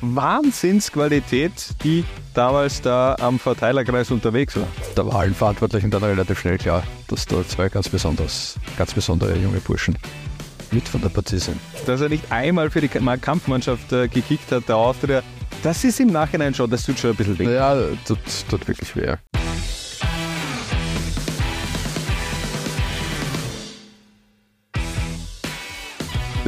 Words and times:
Wahnsinnsqualität, 0.00 1.52
die 1.82 2.04
damals 2.34 2.80
da 2.80 3.16
am 3.20 3.38
Verteilerkreis 3.38 4.10
unterwegs 4.10 4.56
war. 4.56 4.66
Da 4.94 5.06
war 5.06 5.20
allen 5.20 5.34
Verantwortlichen 5.34 5.90
dann 5.90 6.04
relativ 6.04 6.40
schnell 6.40 6.58
klar, 6.58 6.82
dass 7.08 7.26
da 7.26 7.46
zwei 7.46 7.68
ganz, 7.68 7.88
besonders, 7.88 8.56
ganz 8.76 8.94
besondere 8.94 9.36
junge 9.36 9.58
Burschen 9.58 9.98
mit 10.70 10.88
von 10.88 11.00
der 11.00 11.08
Partie 11.08 11.38
sind. 11.38 11.58
Dass 11.86 12.00
er 12.00 12.08
nicht 12.08 12.30
einmal 12.30 12.70
für 12.70 12.80
die 12.80 12.88
Kampfmannschaft 12.88 13.92
äh, 13.92 14.08
gekickt 14.08 14.52
hat, 14.52 14.68
der 14.68 14.76
Austria, 14.76 15.22
das 15.62 15.82
ist 15.84 15.98
im 16.00 16.08
Nachhinein 16.08 16.54
schon, 16.54 16.70
das 16.70 16.84
tut 16.84 16.98
schon 16.98 17.10
ein 17.10 17.16
bisschen 17.16 17.38
weh. 17.38 17.52
Ja, 17.52 17.76
tut, 18.06 18.18
tut 18.48 18.68
wirklich 18.68 18.94
weh. 18.94 19.16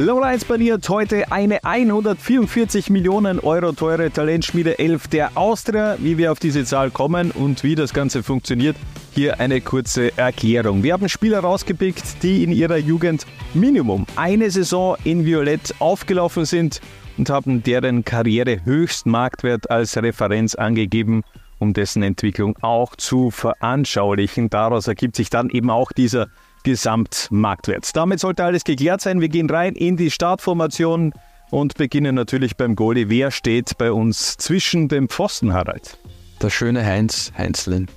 Lowlights 0.01 0.45
baniert 0.45 0.89
heute 0.89 1.31
eine 1.31 1.63
144 1.63 2.89
Millionen 2.89 3.39
Euro 3.39 3.71
teure 3.71 4.09
Talentschmiede 4.09 4.79
11 4.79 5.09
der 5.09 5.37
Austria. 5.37 5.95
Wie 5.99 6.17
wir 6.17 6.31
auf 6.31 6.39
diese 6.39 6.65
Zahl 6.65 6.89
kommen 6.89 7.29
und 7.29 7.63
wie 7.63 7.75
das 7.75 7.93
Ganze 7.93 8.23
funktioniert, 8.23 8.75
hier 9.13 9.39
eine 9.39 9.61
kurze 9.61 10.17
Erklärung. 10.17 10.81
Wir 10.81 10.93
haben 10.93 11.07
Spieler 11.07 11.41
rausgepickt, 11.41 12.23
die 12.23 12.43
in 12.43 12.51
ihrer 12.51 12.77
Jugend 12.77 13.27
Minimum 13.53 14.07
eine 14.15 14.49
Saison 14.49 14.97
in 15.03 15.23
Violett 15.23 15.75
aufgelaufen 15.77 16.45
sind 16.45 16.81
und 17.19 17.29
haben 17.29 17.61
deren 17.61 18.03
Karriere 18.03 18.65
Höchstmarktwert 18.65 19.69
als 19.69 19.95
Referenz 19.97 20.55
angegeben, 20.55 21.21
um 21.59 21.73
dessen 21.73 22.01
Entwicklung 22.01 22.57
auch 22.61 22.95
zu 22.95 23.29
veranschaulichen. 23.29 24.49
Daraus 24.49 24.87
ergibt 24.87 25.15
sich 25.15 25.29
dann 25.29 25.51
eben 25.51 25.69
auch 25.69 25.91
dieser 25.91 26.25
Gesamtmarktwert. 26.63 27.95
Damit 27.95 28.19
sollte 28.19 28.43
alles 28.43 28.63
geklärt 28.63 29.01
sein. 29.01 29.21
Wir 29.21 29.29
gehen 29.29 29.49
rein 29.49 29.73
in 29.73 29.97
die 29.97 30.11
Startformation 30.11 31.13
und 31.49 31.75
beginnen 31.75 32.15
natürlich 32.15 32.55
beim 32.57 32.75
Goalie. 32.75 33.09
Wer 33.09 33.31
steht 33.31 33.77
bei 33.77 33.91
uns 33.91 34.37
zwischen 34.37 34.87
dem 34.87 35.09
Pfosten, 35.09 35.53
Harald? 35.53 35.97
Der 36.41 36.49
schöne 36.49 36.85
Heinz 36.85 37.31
Heinzlin. 37.37 37.87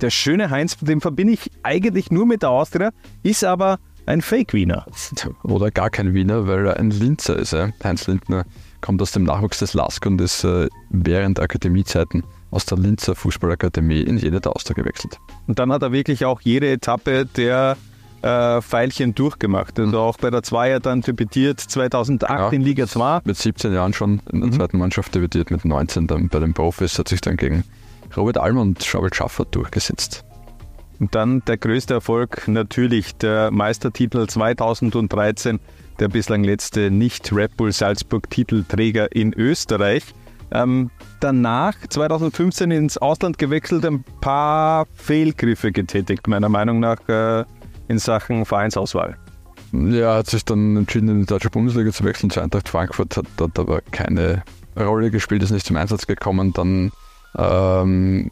Der 0.00 0.10
schöne 0.10 0.50
Heinz, 0.50 0.76
den 0.78 1.00
verbinde 1.00 1.34
ich 1.34 1.50
eigentlich 1.62 2.10
nur 2.10 2.26
mit 2.26 2.42
der 2.42 2.50
Austria, 2.50 2.90
ist 3.22 3.44
aber 3.44 3.78
ein 4.06 4.22
Fake-Wiener. 4.22 4.86
Oder 5.42 5.70
gar 5.70 5.90
kein 5.90 6.14
Wiener, 6.14 6.46
weil 6.46 6.66
er 6.66 6.76
ein 6.78 6.90
Linzer 6.90 7.36
ist. 7.36 7.54
Heinz 7.84 8.06
Lindner 8.06 8.44
kommt 8.80 9.02
aus 9.02 9.12
dem 9.12 9.24
Nachwuchs 9.24 9.58
des 9.58 9.74
LASK 9.74 10.06
und 10.06 10.20
ist 10.20 10.44
äh, 10.44 10.68
während 10.88 11.40
Akademiezeiten 11.40 12.24
aus 12.50 12.64
der 12.66 12.78
Linzer 12.78 13.14
Fußballakademie 13.14 14.00
in 14.00 14.18
jede 14.18 14.40
der 14.40 14.54
Austria 14.54 14.74
gewechselt. 14.74 15.18
Und 15.46 15.58
dann 15.58 15.72
hat 15.72 15.82
er 15.82 15.92
wirklich 15.92 16.24
auch 16.24 16.40
jede 16.40 16.70
Etappe 16.70 17.26
der 17.26 17.76
äh, 18.22 18.60
Pfeilchen 18.60 19.14
durchgemacht. 19.14 19.78
Also 19.78 19.90
mhm. 19.90 19.96
auch 19.96 20.16
bei 20.18 20.30
der 20.30 20.42
Zweier 20.42 20.80
dann 20.80 21.00
debütiert, 21.00 21.60
2008 21.60 22.30
ja, 22.30 22.48
in 22.50 22.62
Liga 22.62 22.86
2. 22.86 23.20
Mit 23.24 23.36
17 23.36 23.72
Jahren 23.72 23.92
schon 23.92 24.20
in 24.32 24.40
der 24.40 24.48
mhm. 24.48 24.52
zweiten 24.52 24.78
Mannschaft 24.78 25.14
debütiert, 25.14 25.50
mit 25.50 25.64
19 25.64 26.06
dann 26.06 26.28
bei 26.28 26.38
den 26.38 26.54
Profis, 26.54 26.98
hat 26.98 27.08
sich 27.08 27.20
dann 27.20 27.36
gegen 27.36 27.64
Robert 28.16 28.38
Alm 28.38 28.58
und 28.58 28.82
Schauvel 28.82 29.12
Schaffer 29.12 29.44
durchgesetzt. 29.44 30.24
Und 30.98 31.14
dann 31.14 31.42
der 31.46 31.56
größte 31.56 31.94
Erfolg 31.94 32.46
natürlich 32.46 33.16
der 33.16 33.50
Meistertitel 33.50 34.26
2013, 34.26 35.58
der 35.98 36.08
bislang 36.08 36.44
letzte 36.44 36.90
nicht 36.90 37.32
Red 37.32 37.56
Bull 37.56 37.72
Salzburg 37.72 38.28
Titelträger 38.28 39.14
in 39.14 39.32
Österreich. 39.32 40.04
Ähm, 40.52 40.90
danach 41.20 41.74
2015 41.88 42.70
ins 42.70 42.98
Ausland 42.98 43.38
gewechselt, 43.38 43.86
ein 43.86 44.04
paar 44.20 44.86
Fehlgriffe 44.94 45.72
getätigt, 45.72 46.26
meiner 46.26 46.48
Meinung 46.48 46.80
nach. 46.80 47.08
Äh, 47.08 47.44
in 47.90 47.98
Sachen 47.98 48.46
Vereinsauswahl? 48.46 49.16
Ja, 49.72 50.12
er 50.12 50.18
hat 50.18 50.26
sich 50.28 50.44
dann 50.44 50.76
entschieden, 50.76 51.08
in 51.08 51.20
die 51.20 51.26
deutsche 51.26 51.50
Bundesliga 51.50 51.92
zu 51.92 52.04
wechseln. 52.04 52.30
Zu 52.30 52.40
Eintracht 52.40 52.68
Frankfurt 52.68 53.16
hat 53.16 53.26
dort 53.36 53.58
aber 53.58 53.80
keine 53.82 54.42
Rolle 54.76 55.10
gespielt, 55.10 55.42
ist 55.42 55.50
nicht 55.50 55.66
zum 55.66 55.76
Einsatz 55.76 56.06
gekommen. 56.06 56.52
Dann 56.52 56.92
ähm, 57.36 58.30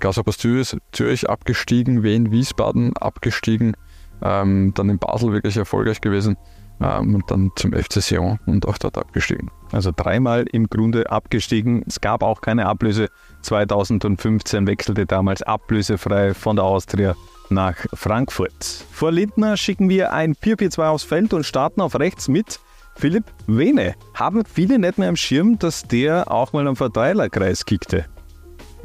Grasshoppers 0.00 0.38
Zürich, 0.38 0.76
Zürich 0.92 1.28
abgestiegen, 1.28 2.02
Wien, 2.02 2.30
Wiesbaden 2.30 2.96
abgestiegen. 2.96 3.76
Ähm, 4.22 4.72
dann 4.74 4.88
in 4.88 4.98
Basel 4.98 5.32
wirklich 5.32 5.58
erfolgreich 5.58 6.00
gewesen 6.00 6.38
ähm, 6.80 7.16
und 7.16 7.30
dann 7.30 7.50
zum 7.56 7.72
FC 7.74 8.00
Sion 8.00 8.38
und 8.46 8.66
auch 8.66 8.78
dort 8.78 8.96
abgestiegen. 8.96 9.50
Also 9.72 9.92
dreimal 9.94 10.46
im 10.52 10.68
Grunde 10.68 11.10
abgestiegen. 11.10 11.84
Es 11.86 12.00
gab 12.00 12.22
auch 12.22 12.40
keine 12.40 12.66
Ablöse. 12.66 13.08
2015 13.42 14.66
wechselte 14.66 15.04
damals 15.04 15.42
ablösefrei 15.42 16.32
von 16.32 16.56
der 16.56 16.64
Austria 16.64 17.14
nach 17.50 17.76
Frankfurt. 17.94 18.84
Vor 18.90 19.12
Lindner 19.12 19.56
schicken 19.56 19.88
wir 19.88 20.12
ein 20.12 20.34
4-4-2 20.34 20.88
aufs 20.88 21.04
Feld 21.04 21.32
und 21.32 21.44
starten 21.44 21.80
auf 21.80 21.98
rechts 21.98 22.28
mit 22.28 22.60
Philipp 22.96 23.24
Wene. 23.46 23.94
Haben 24.14 24.44
viele 24.44 24.78
nicht 24.78 24.98
mehr 24.98 25.08
am 25.08 25.16
Schirm, 25.16 25.58
dass 25.58 25.82
der 25.82 26.30
auch 26.30 26.52
mal 26.52 26.66
am 26.66 26.76
Verteilerkreis 26.76 27.64
kickte. 27.64 28.06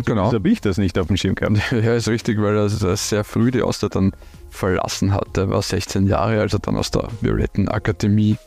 Genau. 0.06 0.30
So 0.30 0.36
habe 0.36 0.50
ich 0.50 0.62
das 0.62 0.78
nicht 0.78 0.98
auf 0.98 1.08
dem 1.08 1.18
Schirm 1.18 1.36
gehabt. 1.36 1.60
Ja, 1.72 1.96
ist 1.96 2.08
richtig, 2.08 2.42
weil 2.42 2.56
er 2.56 2.70
sehr 2.70 3.24
früh 3.24 3.52
die 3.52 3.62
Austria 3.62 3.90
dann 3.90 4.14
verlassen 4.50 5.14
hat. 5.14 5.38
Er 5.38 5.50
war 5.50 5.62
16 5.62 6.08
Jahre, 6.08 6.42
als 6.42 6.54
er 6.54 6.60
dann 6.60 6.78
aus 6.78 6.92
der 6.92 7.08
Violetten 7.22 7.70
Akademie 7.70 8.38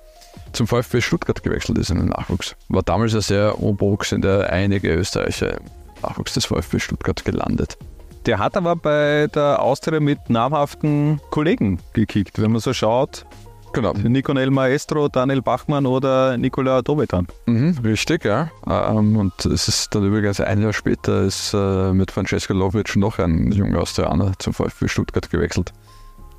zum 0.53 0.67
VfB 0.67 1.01
Stuttgart 1.01 1.43
gewechselt 1.43 1.79
ist 1.79 1.91
in 1.91 1.99
den 1.99 2.09
Nachwuchs. 2.09 2.57
War 2.69 2.83
damals 2.83 3.13
ja 3.13 3.21
sehr 3.21 3.63
obwogs 3.63 4.13
in 4.13 4.23
der 4.23 4.53
einige 4.53 4.95
Österreicher 4.95 5.59
Nachwuchs 6.03 6.35
des 6.35 6.47
VfB 6.47 6.79
Stuttgart 6.79 7.25
gelandet. 7.25 7.79
Der 8.27 8.39
hat 8.39 8.57
aber 8.57 8.75
bei 8.77 9.29
der 9.35 9.61
Austria 9.61 10.01
mit 10.01 10.31
namhaften 10.31 11.21
Kollegen 11.31 11.79
gekickt, 11.93 12.41
wenn 12.41 12.53
man 12.53 12.61
so 12.61 12.73
schaut. 12.73 13.27
Genau. 13.75 13.93
Niconel 13.93 14.51
Maestro, 14.51 15.09
Daniel 15.09 15.43
Bachmann 15.43 15.85
oder 15.85 16.39
Nikola 16.39 16.81
Dovetan. 16.81 17.27
Mhm, 17.47 17.77
richtig, 17.83 18.25
ja. 18.25 18.51
Ähm, 18.67 19.17
und 19.17 19.45
es 19.45 19.67
ist 19.67 19.95
dann 19.95 20.05
übrigens 20.05 20.41
ein 20.41 20.63
Jahr 20.63 20.73
später 20.73 21.23
ist 21.23 21.53
äh, 21.53 21.93
mit 21.93 22.13
Francesco 22.13 22.55
Lovic 22.55 22.95
noch 22.95 23.19
ein 23.19 23.51
junger 23.51 23.81
Austrianer 23.81 24.33
zum 24.39 24.55
VfB 24.55 24.87
Stuttgart 24.87 25.29
gewechselt. 25.29 25.73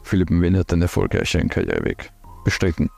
Philipp 0.04 0.30
Mwene 0.30 0.60
hat 0.60 0.72
einen 0.72 0.84
erfolgreicheren 0.84 1.50
Karriereweg 1.50 2.10
bestritten. 2.46 2.90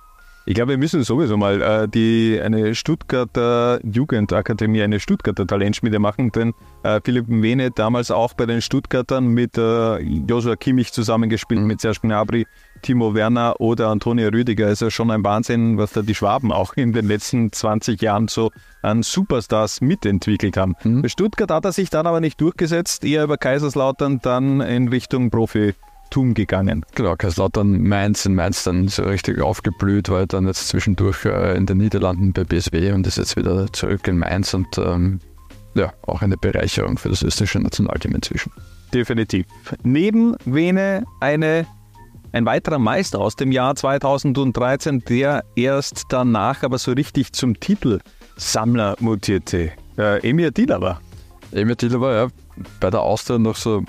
Ich 0.49 0.53
glaube, 0.53 0.69
wir 0.69 0.77
müssen 0.77 1.03
sowieso 1.03 1.35
mal 1.35 1.61
äh, 1.61 1.87
die, 1.89 2.39
eine 2.41 2.73
Stuttgarter 2.73 3.81
Jugendakademie, 3.83 4.81
eine 4.81 5.01
Stuttgarter 5.01 5.45
Talentschmiede 5.45 5.99
machen, 5.99 6.31
denn 6.31 6.53
äh, 6.83 7.01
Philipp 7.03 7.25
Wene 7.27 7.69
damals 7.69 8.11
auch 8.11 8.33
bei 8.33 8.45
den 8.45 8.61
Stuttgartern 8.61 9.27
mit 9.27 9.57
äh, 9.57 9.97
Joshua 9.99 10.55
Kimmich 10.55 10.93
zusammengespielt, 10.93 11.59
mhm. 11.59 11.67
mit 11.67 11.81
Serge 11.81 11.99
Gnabry, 12.01 12.47
Timo 12.81 13.13
Werner 13.13 13.59
oder 13.59 13.89
Antonio 13.89 14.29
Rüdiger. 14.29 14.69
Ist 14.69 14.81
ja 14.81 14.89
schon 14.89 15.11
ein 15.11 15.21
Wahnsinn, 15.25 15.77
was 15.77 15.91
da 15.91 16.01
die 16.01 16.15
Schwaben 16.15 16.53
auch 16.53 16.75
in 16.77 16.93
den 16.93 17.09
letzten 17.09 17.51
20 17.51 18.01
Jahren 18.01 18.29
so 18.29 18.51
an 18.81 19.03
Superstars 19.03 19.81
mitentwickelt 19.81 20.55
haben. 20.55 20.75
Mhm. 20.81 21.01
Bei 21.01 21.09
Stuttgart 21.09 21.51
hat 21.51 21.65
er 21.65 21.73
sich 21.73 21.89
dann 21.89 22.07
aber 22.07 22.21
nicht 22.21 22.39
durchgesetzt, 22.39 23.03
eher 23.03 23.25
über 23.25 23.35
Kaiserslautern 23.35 24.19
dann 24.21 24.61
in 24.61 24.87
Richtung 24.87 25.29
Profi. 25.29 25.73
Tum 26.09 26.33
gegangen. 26.33 26.85
Genau, 26.95 27.15
Kaiserslautern, 27.15 27.81
Mainz, 27.81 28.25
in 28.25 28.35
Mainz 28.35 28.63
dann 28.63 28.87
so 28.87 29.03
richtig 29.03 29.41
aufgeblüht, 29.41 30.09
war 30.09 30.25
dann 30.25 30.47
jetzt 30.47 30.69
zwischendurch 30.69 31.25
äh, 31.25 31.55
in 31.55 31.65
den 31.65 31.77
Niederlanden 31.77 32.33
bei 32.33 32.43
BSW 32.43 32.91
und 32.91 33.07
ist 33.07 33.17
jetzt 33.17 33.35
wieder 33.35 33.71
zurück 33.73 34.07
in 34.07 34.17
Mainz 34.17 34.53
und 34.53 34.77
ähm, 34.77 35.19
ja, 35.75 35.93
auch 36.05 36.21
eine 36.21 36.37
Bereicherung 36.37 36.97
für 36.97 37.09
das 37.09 37.21
österreichische 37.21 37.59
Nationalteam 37.59 38.15
inzwischen. 38.15 38.51
Definitiv. 38.93 39.45
Neben 39.83 40.35
Vene 40.45 41.05
eine, 41.19 41.65
ein 42.31 42.45
weiterer 42.45 42.79
Meister 42.79 43.19
aus 43.19 43.35
dem 43.35 43.51
Jahr 43.51 43.75
2013, 43.75 45.03
der 45.07 45.43
erst 45.55 46.05
danach 46.09 46.63
aber 46.63 46.77
so 46.77 46.91
richtig 46.93 47.33
zum 47.33 47.59
Titelsammler 47.59 48.95
mutierte. 48.99 49.71
Äh, 49.97 50.27
Emir 50.27 50.51
Dilava. 50.51 50.99
Emir 51.51 51.75
Dilava, 51.75 52.13
ja, 52.13 52.27
bei 52.79 52.89
der 52.89 53.01
Austria 53.01 53.37
noch 53.37 53.55
so 53.55 53.83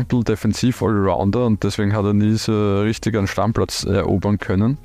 ein 0.00 0.06
bisschen 0.06 0.24
defensiv 0.24 0.82
Allrounder 0.82 1.46
und 1.46 1.62
deswegen 1.62 1.94
hat 1.94 2.04
er 2.04 2.14
nie 2.14 2.34
so 2.36 2.82
richtig 2.82 3.16
einen 3.16 3.26
Stammplatz 3.26 3.84
erobern 3.84 4.38
können. 4.38 4.78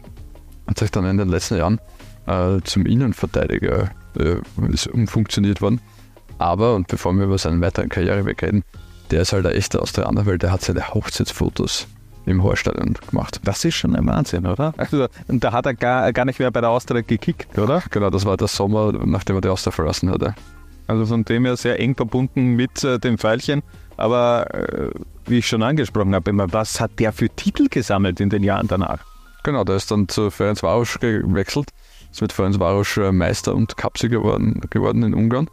Hat 0.68 0.80
sich 0.80 0.92
dann 0.92 1.06
in 1.06 1.18
den 1.18 1.30
letzten 1.30 1.58
Jahren 1.58 1.80
äh, 2.28 2.60
zum 2.64 2.86
Innenverteidiger 2.86 3.92
äh, 4.20 4.38
ist 4.72 4.88
umfunktioniert 4.88 5.62
worden. 5.62 5.82
Aber, 6.38 6.76
und 6.76 6.88
bevor 6.88 7.14
wir 7.14 7.26
über 7.26 7.38
seinen 7.38 7.62
weiteren 7.62 7.90
Karriereweg 7.90 8.42
reden, 8.42 8.64
der 9.12 9.22
ist 9.22 9.34
halt 9.34 9.46
ein 9.46 9.54
echter 9.54 9.82
Australier, 9.82 10.26
weil 10.26 10.38
der 10.38 10.52
hat 10.52 10.62
seine 10.62 10.94
Hochzeitsfotos 10.94 11.88
im 12.26 12.44
Horststadion 12.44 12.96
gemacht. 13.10 13.40
Das 13.44 13.64
ist 13.64 13.76
schon 13.76 13.96
ein 13.96 14.06
Wahnsinn, 14.08 14.46
oder? 14.48 14.74
Also, 14.78 15.08
und 15.28 15.44
da 15.44 15.52
hat 15.52 15.66
er 15.68 15.76
gar, 15.76 16.12
gar 16.12 16.26
nicht 16.26 16.40
mehr 16.40 16.52
bei 16.52 16.62
der 16.62 16.72
Austria 16.72 17.02
gekickt, 17.02 17.58
oder? 17.58 17.84
Genau, 17.92 18.10
das 18.10 18.26
war 18.26 18.36
der 18.36 18.48
Sommer, 18.48 18.94
nachdem 19.06 19.36
er 19.38 19.42
die 19.42 19.50
Austria 19.50 19.72
verlassen 19.72 20.10
hatte. 20.10 20.34
Also 20.88 21.06
von 21.06 21.24
dem 21.24 21.46
her 21.46 21.56
sehr 21.58 21.80
eng 21.80 21.96
verbunden 21.96 22.56
mit 22.56 22.84
äh, 22.84 23.00
dem 23.00 23.18
Pfeilchen. 23.18 23.64
Aber 23.98 24.54
äh, 24.54 24.90
wie 25.26 25.40
ich 25.40 25.48
schon 25.48 25.64
angesprochen 25.64 26.14
habe, 26.14 26.30
immer, 26.30 26.52
was 26.52 26.80
hat 26.80 27.00
der 27.00 27.12
für 27.12 27.30
Titel 27.30 27.68
gesammelt 27.70 28.20
in 28.20 28.30
den 28.30 28.44
Jahren 28.44 28.68
danach? 28.68 29.00
Genau, 29.44 29.64
der 29.64 29.76
ist 29.76 29.92
dann 29.92 30.08
zu 30.08 30.32
Ferenc 30.32 30.64
Varos 30.64 31.00
gewechselt, 31.00 31.70
ist 32.12 32.22
mit 32.22 32.34
Ferenc 32.34 32.60
Varos 32.60 32.98
äh, 32.98 33.12
Meister 33.12 33.54
und 33.54 33.78
Cupsieger 33.78 34.18
geworden, 34.18 34.62
geworden 34.70 35.04
in 35.04 35.14
Ungarn, 35.14 35.50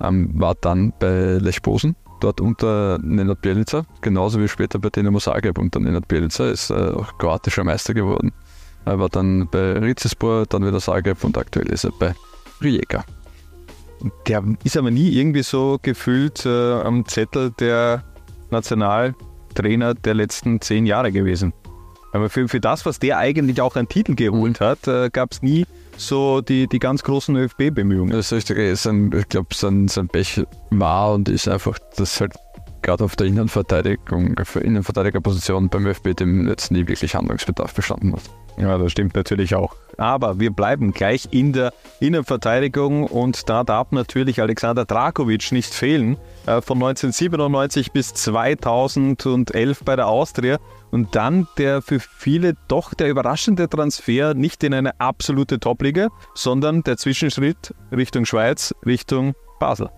ähm, 0.00 0.30
war 0.34 0.54
dann 0.56 0.92
bei 0.98 1.38
Lech 1.38 1.62
Posen, 1.62 1.94
dort 2.20 2.40
unter 2.40 2.98
Nenad 3.00 3.40
Bielica, 3.40 3.84
genauso 4.00 4.40
wie 4.40 4.48
später 4.48 4.78
bei 4.78 4.90
Dinamo 4.90 5.20
Zagreb 5.20 5.56
unter 5.58 5.80
Nenad 5.80 6.08
Bielica, 6.08 6.48
ist 6.48 6.70
äh, 6.70 6.74
auch 6.74 7.16
kroatischer 7.18 7.64
Meister 7.64 7.94
geworden. 7.94 8.32
Er 8.84 8.98
war 8.98 9.08
dann 9.08 9.48
bei 9.50 9.74
Rizespor, 9.74 10.46
dann 10.46 10.66
wieder 10.66 10.80
Zagreb 10.80 11.22
und 11.22 11.38
aktuell 11.38 11.68
ist 11.68 11.84
er 11.84 11.92
bei 11.98 12.14
Rijeka. 12.60 13.04
Der 14.26 14.44
ist 14.64 14.76
aber 14.76 14.90
nie 14.90 15.10
irgendwie 15.10 15.42
so 15.42 15.78
gefühlt 15.82 16.46
äh, 16.46 16.80
am 16.80 17.06
Zettel 17.06 17.50
der 17.58 18.04
Nationaltrainer 18.50 19.94
der 19.94 20.14
letzten 20.14 20.60
zehn 20.60 20.86
Jahre 20.86 21.12
gewesen. 21.12 21.52
Aber 22.12 22.30
für, 22.30 22.48
für 22.48 22.60
das, 22.60 22.86
was 22.86 22.98
der 22.98 23.18
eigentlich 23.18 23.60
auch 23.60 23.76
an 23.76 23.88
Titel 23.88 24.14
geholt 24.14 24.60
hat, 24.60 24.88
äh, 24.88 25.10
gab 25.10 25.32
es 25.32 25.42
nie 25.42 25.66
so 25.96 26.40
die, 26.40 26.66
die 26.66 26.78
ganz 26.78 27.02
großen 27.02 27.36
ÖFB-Bemühungen. 27.36 28.10
Das 28.10 28.32
ist 28.32 28.50
richtig. 28.50 28.78
Sein, 28.78 29.10
ich 29.16 29.28
glaube, 29.28 29.48
sein, 29.54 29.88
sein 29.88 30.08
Pech 30.08 30.42
war 30.70 31.12
und 31.14 31.28
ist 31.28 31.48
einfach, 31.48 31.78
dass 31.96 32.20
halt 32.20 32.32
gerade 32.82 33.04
auf 33.04 33.16
der 33.16 33.26
Innenverteidigung, 33.26 34.36
für 34.44 34.60
Innenverteidigerposition 34.60 35.68
beim 35.68 35.86
ÖFB 35.86 36.16
dem 36.16 36.48
jetzt 36.48 36.70
nie 36.70 36.86
wirklich 36.86 37.14
Handlungsbedarf 37.14 37.74
bestanden 37.74 38.12
hat. 38.12 38.22
Ja, 38.56 38.78
das 38.78 38.92
stimmt 38.92 39.14
natürlich 39.14 39.54
auch. 39.54 39.74
Aber 39.98 40.38
wir 40.38 40.52
bleiben 40.52 40.92
gleich 40.92 41.28
in 41.32 41.52
der 41.52 41.72
Innenverteidigung 42.00 43.04
und 43.04 43.48
da 43.50 43.64
darf 43.64 43.90
natürlich 43.90 44.40
Alexander 44.40 44.84
Drakovic 44.84 45.50
nicht 45.50 45.74
fehlen. 45.74 46.16
Äh, 46.46 46.62
von 46.62 46.78
1997 46.78 47.92
bis 47.92 48.14
2011 48.14 49.84
bei 49.84 49.96
der 49.96 50.06
Austria 50.06 50.58
und 50.92 51.14
dann 51.16 51.48
der 51.58 51.82
für 51.82 52.00
viele 52.00 52.54
doch 52.68 52.94
der 52.94 53.10
überraschende 53.10 53.68
Transfer 53.68 54.34
nicht 54.34 54.62
in 54.62 54.72
eine 54.72 54.98
absolute 55.00 55.58
Top-Liga, 55.58 56.08
sondern 56.34 56.84
der 56.84 56.96
Zwischenschritt 56.96 57.74
Richtung 57.90 58.24
Schweiz, 58.24 58.72
Richtung 58.86 59.34
Basel. 59.58 59.90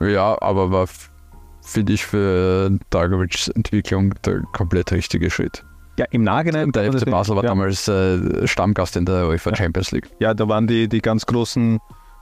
Ja, 0.00 0.40
aber 0.40 0.70
war, 0.70 0.88
finde 1.62 1.92
ich, 1.92 2.04
für 2.04 2.70
Dragovics 2.90 3.48
Entwicklung 3.48 4.14
der 4.24 4.40
komplett 4.52 4.90
richtige 4.90 5.30
Schritt. 5.30 5.64
Ja, 5.96 6.06
im 6.10 6.24
Nachhinein. 6.24 6.72
Der 6.72 6.92
FC 6.92 7.08
Basel 7.08 7.36
war 7.36 7.44
ja. 7.44 7.50
damals 7.50 7.86
äh, 7.88 8.46
Stammgast 8.46 8.96
in 8.96 9.06
der 9.06 9.28
UEFA 9.28 9.54
Champions 9.54 9.92
League. 9.92 10.08
Ja, 10.18 10.34
da 10.34 10.48
waren 10.48 10.66
die, 10.66 10.88
die 10.88 11.00
ganz 11.00 11.24
großen 11.26 11.78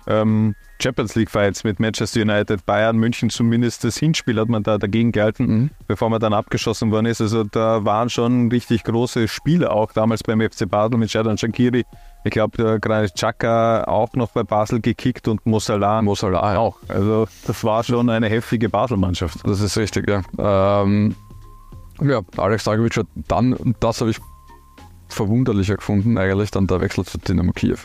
ähm, 0.07 0.55
Champions 0.81 1.15
League 1.15 1.31
Fights 1.31 1.65
mit 1.65 1.79
Manchester 1.79 2.23
United, 2.23 2.67
Bayern, 2.67 2.97
München 2.97 3.31
zumindest 3.31 3.85
das 3.85 3.97
Hinspiel 3.97 4.39
hat 4.41 4.49
man 4.49 4.63
da 4.63 4.79
dagegen 4.79 5.13
gehalten, 5.13 5.45
mhm. 5.47 5.71
bevor 5.87 6.11
man 6.11 6.21
dann 6.21 6.33
abgeschossen 6.33 6.91
worden 6.91 7.07
ist. 7.07 7.21
Also 7.21 7.45
da 7.45 7.85
waren 7.85 8.11
schon 8.11 8.49
richtig 8.49 8.85
große 8.85 9.29
Spiele 9.29 9.71
auch 9.71 9.93
damals 9.93 10.23
beim 10.23 10.41
FC 10.41 10.69
Basel 10.69 10.99
mit 10.99 11.11
Shadan 11.11 11.39
Shakiri. 11.39 11.85
Ich 12.25 12.31
glaube, 12.31 12.57
der 12.57 12.79
Granit 12.79 13.15
Xhaka 13.15 13.85
auch 13.85 14.13
noch 14.15 14.31
bei 14.31 14.43
Basel 14.43 14.81
gekickt 14.81 15.29
und 15.29 15.45
Mossala. 15.47 16.03
Mossala 16.03 16.57
auch. 16.57 16.77
Also 16.89 17.27
das 17.47 17.63
war 17.65 17.83
schon 17.85 18.11
eine 18.11 18.29
heftige 18.29 18.69
Basel-Mannschaft. 18.69 19.39
Das 19.45 19.61
ist 19.61 19.77
richtig, 19.77 20.09
ja. 20.09 20.23
Ähm, 20.83 21.15
ja, 22.05 22.21
Alex 22.37 22.65
Dragovic 22.65 22.97
hat 22.97 23.07
dann, 23.29 23.53
und 23.53 23.77
das 23.81 24.01
habe 24.01 24.11
ich 24.11 24.19
verwunderlicher 25.09 25.77
gefunden, 25.77 26.19
eigentlich 26.19 26.51
dann 26.51 26.67
der 26.67 26.81
Wechsel 26.81 27.05
zu 27.05 27.19
Dynamo 27.19 27.53
Kiew. 27.53 27.79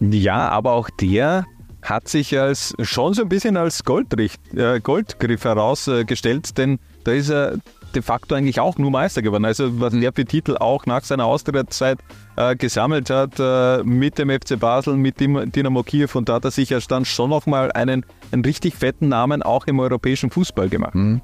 Ja, 0.00 0.48
aber 0.48 0.72
auch 0.72 0.90
der 0.90 1.46
hat 1.82 2.08
sich 2.08 2.38
als 2.38 2.74
schon 2.82 3.14
so 3.14 3.22
ein 3.22 3.28
bisschen 3.28 3.56
als 3.56 3.84
Goldricht, 3.84 4.40
äh, 4.54 4.80
Goldgriff 4.80 5.44
herausgestellt, 5.44 6.56
denn 6.56 6.78
da 7.04 7.12
ist 7.12 7.30
er 7.30 7.58
de 7.94 8.02
facto 8.02 8.34
eigentlich 8.34 8.60
auch 8.60 8.78
nur 8.78 8.90
Meister 8.90 9.20
geworden. 9.20 9.44
Also 9.44 9.80
was 9.80 9.92
er 9.92 10.12
für 10.12 10.24
Titel 10.24 10.56
auch 10.56 10.86
nach 10.86 11.04
seiner 11.04 11.26
Austrittszeit 11.26 11.98
äh, 12.36 12.56
gesammelt 12.56 13.10
hat 13.10 13.38
äh, 13.38 13.82
mit 13.82 14.18
dem 14.18 14.30
FC 14.30 14.58
Basel, 14.58 14.96
mit 14.96 15.20
dem 15.20 15.50
Dynamo 15.50 15.82
Kiew 15.82 16.08
und 16.14 16.28
da 16.28 16.34
hat 16.34 16.44
er 16.44 16.50
sich 16.50 16.70
ja 16.70 16.78
dann 16.88 17.04
schon 17.04 17.30
nochmal 17.30 17.72
einen, 17.72 18.06
einen 18.30 18.44
richtig 18.44 18.74
fetten 18.74 19.08
Namen 19.08 19.42
auch 19.42 19.66
im 19.66 19.80
europäischen 19.80 20.30
Fußball 20.30 20.68
gemacht. 20.68 20.94
Mhm. 20.94 21.20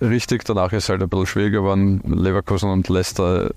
Richtig, 0.00 0.44
danach 0.44 0.72
ist 0.72 0.84
es 0.84 0.88
halt 0.88 1.02
ein 1.02 1.08
bisschen 1.08 1.26
schwieriger 1.26 1.60
geworden. 1.60 2.00
Leverkusen 2.04 2.70
und 2.70 2.88
Leicester 2.88 3.50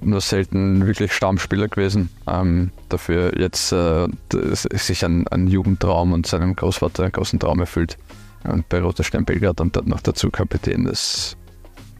nur 0.00 0.20
selten 0.20 0.86
wirklich 0.86 1.12
Stammspieler 1.12 1.68
gewesen. 1.68 2.10
Ähm, 2.26 2.70
dafür 2.88 3.38
jetzt 3.38 3.72
äh, 3.72 4.08
sich 4.52 5.04
ein, 5.04 5.26
ein, 5.28 5.48
Jugendtraum 5.48 6.12
und 6.12 6.26
seinem 6.26 6.54
Großvater 6.54 7.04
einen 7.04 7.12
großen 7.12 7.38
Traum 7.38 7.60
erfüllt. 7.60 7.96
Und 8.44 8.68
bei 8.68 8.80
Roter 8.80 9.04
Stern 9.04 9.24
Belgrad 9.24 9.60
und 9.60 9.74
dann 9.76 9.86
noch 9.86 10.00
dazu 10.00 10.30
Kapitän, 10.30 10.84
das 10.84 11.36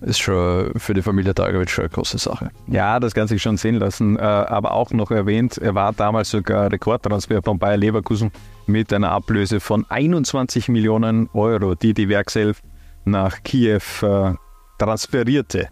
ist 0.00 0.18
schon 0.18 0.70
für 0.76 0.94
die 0.94 1.02
Familie 1.02 1.34
Dragovic 1.34 1.70
schon 1.70 1.84
eine 1.84 1.90
große 1.90 2.18
Sache. 2.18 2.50
Ja, 2.68 3.00
das 3.00 3.14
kann 3.14 3.26
sich 3.26 3.42
schon 3.42 3.56
sehen 3.56 3.74
lassen. 3.74 4.16
Äh, 4.16 4.20
aber 4.20 4.72
auch 4.72 4.92
noch 4.92 5.10
erwähnt, 5.10 5.58
er 5.58 5.74
war 5.74 5.92
damals 5.92 6.30
sogar 6.30 6.70
Rekordtransfer 6.70 7.42
von 7.42 7.58
Bayer 7.58 7.76
Leverkusen 7.76 8.30
mit 8.66 8.92
einer 8.92 9.10
Ablöse 9.10 9.58
von 9.58 9.84
21 9.88 10.68
Millionen 10.68 11.28
Euro, 11.32 11.74
die 11.74 11.94
die 11.94 12.08
Werkself 12.08 12.62
nach 13.10 13.42
Kiew 13.42 13.80
äh, 14.02 14.34
transferierte. 14.78 15.68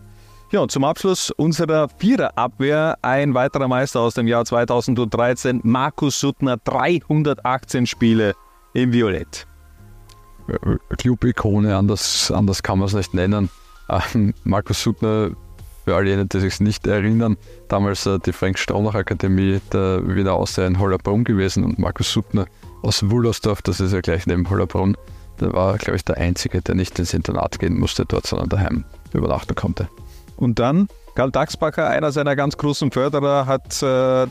Ja, 0.53 0.61
und 0.61 0.71
zum 0.71 0.85
Abschluss 0.85 1.31
unserer 1.33 1.89
Viererabwehr 1.89 2.99
ein 3.03 3.35
weiterer 3.35 3.67
Meister 3.67 4.01
aus 4.01 4.15
dem 4.15 4.29
Jahr 4.29 4.45
2013, 4.45 5.61
Markus 5.65 6.21
Suttner, 6.21 6.57
318 6.59 7.87
Spiele 7.87 8.35
im 8.73 8.93
Violett. 8.93 9.47
Club-Ikone, 10.99 11.77
anders, 11.77 12.31
anders 12.31 12.63
kann 12.63 12.79
man 12.79 12.87
es 12.87 12.95
nicht 12.95 13.13
nennen. 13.13 13.51
Ähm, 13.89 14.35
Markus 14.45 14.83
Suttner, 14.83 15.31
für 15.85 15.97
all 15.97 16.07
jene, 16.07 16.27
die 16.27 16.41
sich 16.41 16.61
nicht 16.61 16.87
erinnern, 16.87 17.37
damals 17.69 18.07
äh, 18.07 18.19
die 18.19 18.33
Frank-Straunach-Akademie 18.33 19.61
der 19.73 20.03
Wiener 20.07 20.35
Austria 20.35 20.67
in 20.67 20.79
Hollerbrunn 20.79 21.25
gewesen 21.25 21.65
und 21.65 21.79
Markus 21.79 22.13
Suttner 22.13 22.47
aus 22.83 23.09
Wullersdorf, 23.11 23.63
das 23.63 23.81
ist 23.81 23.93
ja 23.93 24.01
gleich 24.01 24.27
neben 24.27 24.49
Hollerbrunn, 24.49 24.97
der 25.41 25.53
war, 25.53 25.77
glaube 25.79 25.97
ich, 25.97 26.05
der 26.05 26.17
Einzige, 26.17 26.63
der 26.63 26.75
nicht 26.75 26.99
ins 26.99 27.15
Internat 27.15 27.59
gehen 27.59 27.79
musste 27.79 28.05
dort, 28.07 28.27
sondern 28.27 28.49
daheim 28.49 28.85
übernachten 29.13 29.55
konnte. 29.55 29.89
Und 30.37 30.59
dann 30.59 30.89
Karl 31.15 31.31
Daxbacher, 31.31 31.89
einer 31.89 32.13
seiner 32.13 32.37
ganz 32.37 32.57
großen 32.59 32.91
Förderer, 32.91 33.47
hat 33.47 33.83
äh, 33.83 34.27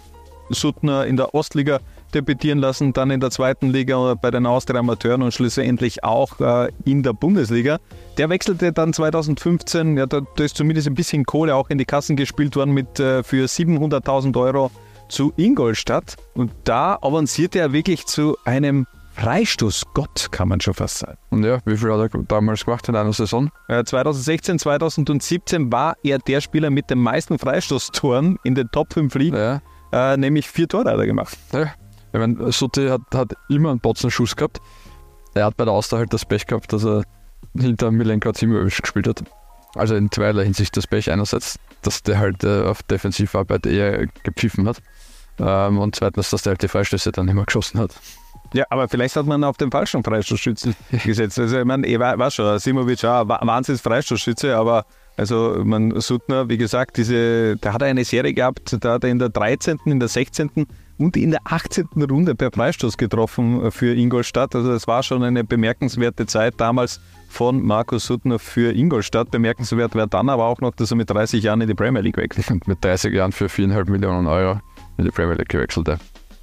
Suttner 0.49 1.05
in 1.05 1.17
der 1.17 1.33
Ostliga 1.33 1.79
debütieren 2.13 2.59
lassen, 2.59 2.93
dann 2.93 3.09
in 3.09 3.19
der 3.19 3.31
zweiten 3.31 3.69
Liga 3.69 4.13
bei 4.13 4.31
den 4.31 4.45
Austria 4.45 4.79
Amateuren 4.79 5.23
und 5.23 5.33
schlussendlich 5.33 6.03
auch 6.03 6.39
äh, 6.39 6.71
in 6.85 7.03
der 7.03 7.13
Bundesliga. 7.13 7.79
Der 8.17 8.29
wechselte 8.29 8.71
dann 8.71 8.93
2015, 8.93 9.97
ja, 9.97 10.05
da, 10.05 10.21
da, 10.35 10.43
ist 10.43 10.55
zumindest 10.55 10.87
ein 10.87 10.95
bisschen 10.95 11.25
Kohle 11.25 11.55
auch 11.55 11.69
in 11.69 11.77
die 11.77 11.85
Kassen 11.85 12.15
gespielt 12.15 12.55
worden 12.55 12.71
mit 12.71 12.99
äh, 12.99 13.23
für 13.23 13.45
700.000 13.45 14.39
Euro 14.39 14.71
zu 15.09 15.33
Ingolstadt 15.37 16.15
und 16.33 16.51
da 16.63 16.97
avancierte 17.01 17.59
er 17.59 17.73
wirklich 17.73 18.05
zu 18.05 18.37
einem 18.43 18.87
Freistoßgott, 19.15 20.31
kann 20.31 20.50
man 20.50 20.59
schon 20.59 20.73
fast 20.73 21.00
sagen. 21.00 21.17
Und 21.29 21.44
ja, 21.44 21.59
wie 21.65 21.77
viel 21.77 21.91
hat 21.91 22.13
er 22.13 22.23
damals 22.23 22.65
gemacht 22.65 22.88
in 22.89 22.95
einer 22.95 23.13
Saison? 23.13 23.50
2016, 23.67 24.56
äh, 24.56 24.59
2017 24.59 25.71
war 25.71 25.95
er 26.03 26.19
der 26.19 26.41
Spieler 26.41 26.69
mit 26.69 26.89
den 26.89 27.00
meisten 27.00 27.39
Freistoßtoren 27.39 28.38
in 28.44 28.56
den 28.56 28.69
Top 28.71 28.94
5 28.94 29.15
Ligen, 29.15 29.38
ja. 29.38 29.62
äh, 29.91 30.17
nämlich 30.17 30.50
vier 30.50 30.67
Tore 30.67 30.91
hat 30.91 31.00
er 31.00 31.06
gemacht. 31.06 31.38
Ja, 31.53 31.73
ich 32.12 32.19
meine, 32.19 32.51
Sutti 32.51 32.88
hat, 32.88 33.01
hat 33.13 33.33
immer 33.50 33.71
einen 33.71 33.79
Botzenschuss 33.79 34.35
gehabt. 34.35 34.59
Er 35.33 35.45
hat 35.45 35.57
bei 35.57 35.65
der 35.65 35.74
Auster 35.74 35.98
halt 35.98 36.13
das 36.13 36.25
Pech 36.25 36.45
gehabt, 36.45 36.72
dass 36.72 36.86
er 36.86 37.03
hinter 37.57 37.91
Milenko 37.91 38.31
Zimovic 38.31 38.81
gespielt 38.81 39.07
hat. 39.07 39.24
Also 39.75 39.95
in 39.95 40.10
zweierlei 40.12 40.43
Hinsicht 40.45 40.75
das 40.77 40.88
Pech. 40.88 41.12
Einerseits, 41.12 41.60
dass 41.81 42.03
der 42.03 42.19
halt 42.19 42.43
äh, 42.43 42.63
auf 42.63 42.84
Defensivarbeit 42.84 43.65
eher 43.65 44.07
gepfiffen 44.24 44.67
hat. 44.67 44.81
Ähm, 45.39 45.77
und 45.77 45.95
zweitens, 45.95 46.29
dass 46.29 46.43
der 46.43 46.51
halt 46.51 46.63
die 46.63 46.67
Freistöße 46.67 47.12
dann 47.12 47.27
immer 47.27 47.43
geschossen 47.43 47.79
hat. 47.79 47.91
Ja, 48.55 48.63
aber 48.69 48.88
vielleicht 48.88 49.17
hat 49.17 49.25
man 49.25 49.43
auf 49.43 49.57
den 49.57 49.69
falschen 49.69 50.01
Freistoßschützen 50.01 50.75
gesetzt. 51.03 51.38
Also 51.38 51.59
ich 51.59 51.65
meine, 51.65 51.85
ich 51.85 52.00
weiß 52.00 52.35
schon, 52.35 52.57
Simovic 52.57 53.03
auch 53.03 53.27
Wahnsinns 53.27 53.81
Freistoßschütze, 53.81 54.55
aber 54.55 54.85
also 55.17 55.62
man 55.63 56.00
Suttner, 56.00 56.47
wie 56.47 56.57
gesagt, 56.57 56.95
diese, 56.95 57.57
da 57.57 57.74
hat 57.74 57.81
er 57.81 57.89
eine 57.89 58.05
Serie 58.05 58.33
gehabt, 58.33 58.77
da 58.79 58.93
hat 58.93 59.03
er 59.03 59.09
in 59.09 59.19
der 59.19 59.27
13., 59.27 59.79
in 59.85 60.00
der 60.00 60.07
16. 60.07 60.67
und 60.97 61.17
in 61.17 61.31
der 61.31 61.41
18. 61.43 61.88
Runde 62.09 62.33
per 62.33 62.50
Freistoß 62.50 62.95
getroffen 62.95 63.71
für 63.71 63.93
Ingolstadt. 63.93 64.55
Also 64.55 64.71
das 64.71 64.88
war 64.88 65.03
schon 65.03 65.24
eine 65.24 65.43
bemerkenswerte 65.43 66.25
Zeit 66.25 66.53
damals 66.57 67.01
von 67.27 67.62
Markus 67.62 68.05
Suttner 68.05 68.39
für 68.39 68.74
Ingolstadt. 68.74 69.31
Bemerkenswert 69.31 69.95
wäre 69.95 70.07
dann 70.07 70.29
aber 70.29 70.45
auch 70.45 70.62
noch, 70.62 70.74
dass 70.75 70.91
er 70.91 70.97
mit 70.97 71.09
30 71.09 71.43
Jahren 71.43 71.59
in 71.59 71.67
die 71.67 71.75
Premier 71.75 72.01
League 72.01 72.17
wechselt. 72.17 72.65
mit 72.67 72.83
30 72.83 73.13
Jahren 73.13 73.33
für 73.33 73.47
4,5 73.47 73.89
Millionen 73.89 74.27
Euro 74.27 74.62
in 74.97 75.03
die 75.03 75.12
Premier 75.12 75.35
League 75.35 75.50
gewechselt. 75.50 75.89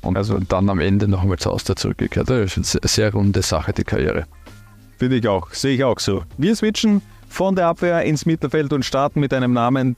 Und 0.02 0.16
also 0.16 0.38
dann 0.38 0.68
am 0.68 0.80
Ende 0.80 1.08
noch 1.08 1.22
einmal 1.22 1.38
zur 1.38 1.52
Austria 1.52 1.76
zurückgekehrt. 1.76 2.28
Das 2.28 2.56
ist 2.56 2.76
eine 2.76 2.88
sehr 2.88 3.12
runde 3.12 3.42
Sache, 3.42 3.72
die 3.72 3.84
Karriere. 3.84 4.26
Finde 4.98 5.16
ich 5.16 5.28
auch, 5.28 5.50
sehe 5.52 5.74
ich 5.74 5.84
auch 5.84 5.98
so. 5.98 6.22
Wir 6.38 6.54
switchen 6.54 7.02
von 7.28 7.56
der 7.56 7.68
Abwehr 7.68 8.02
ins 8.02 8.26
Mittelfeld 8.26 8.72
und 8.72 8.84
starten 8.84 9.20
mit 9.20 9.32
einem 9.32 9.52
Namen, 9.52 9.96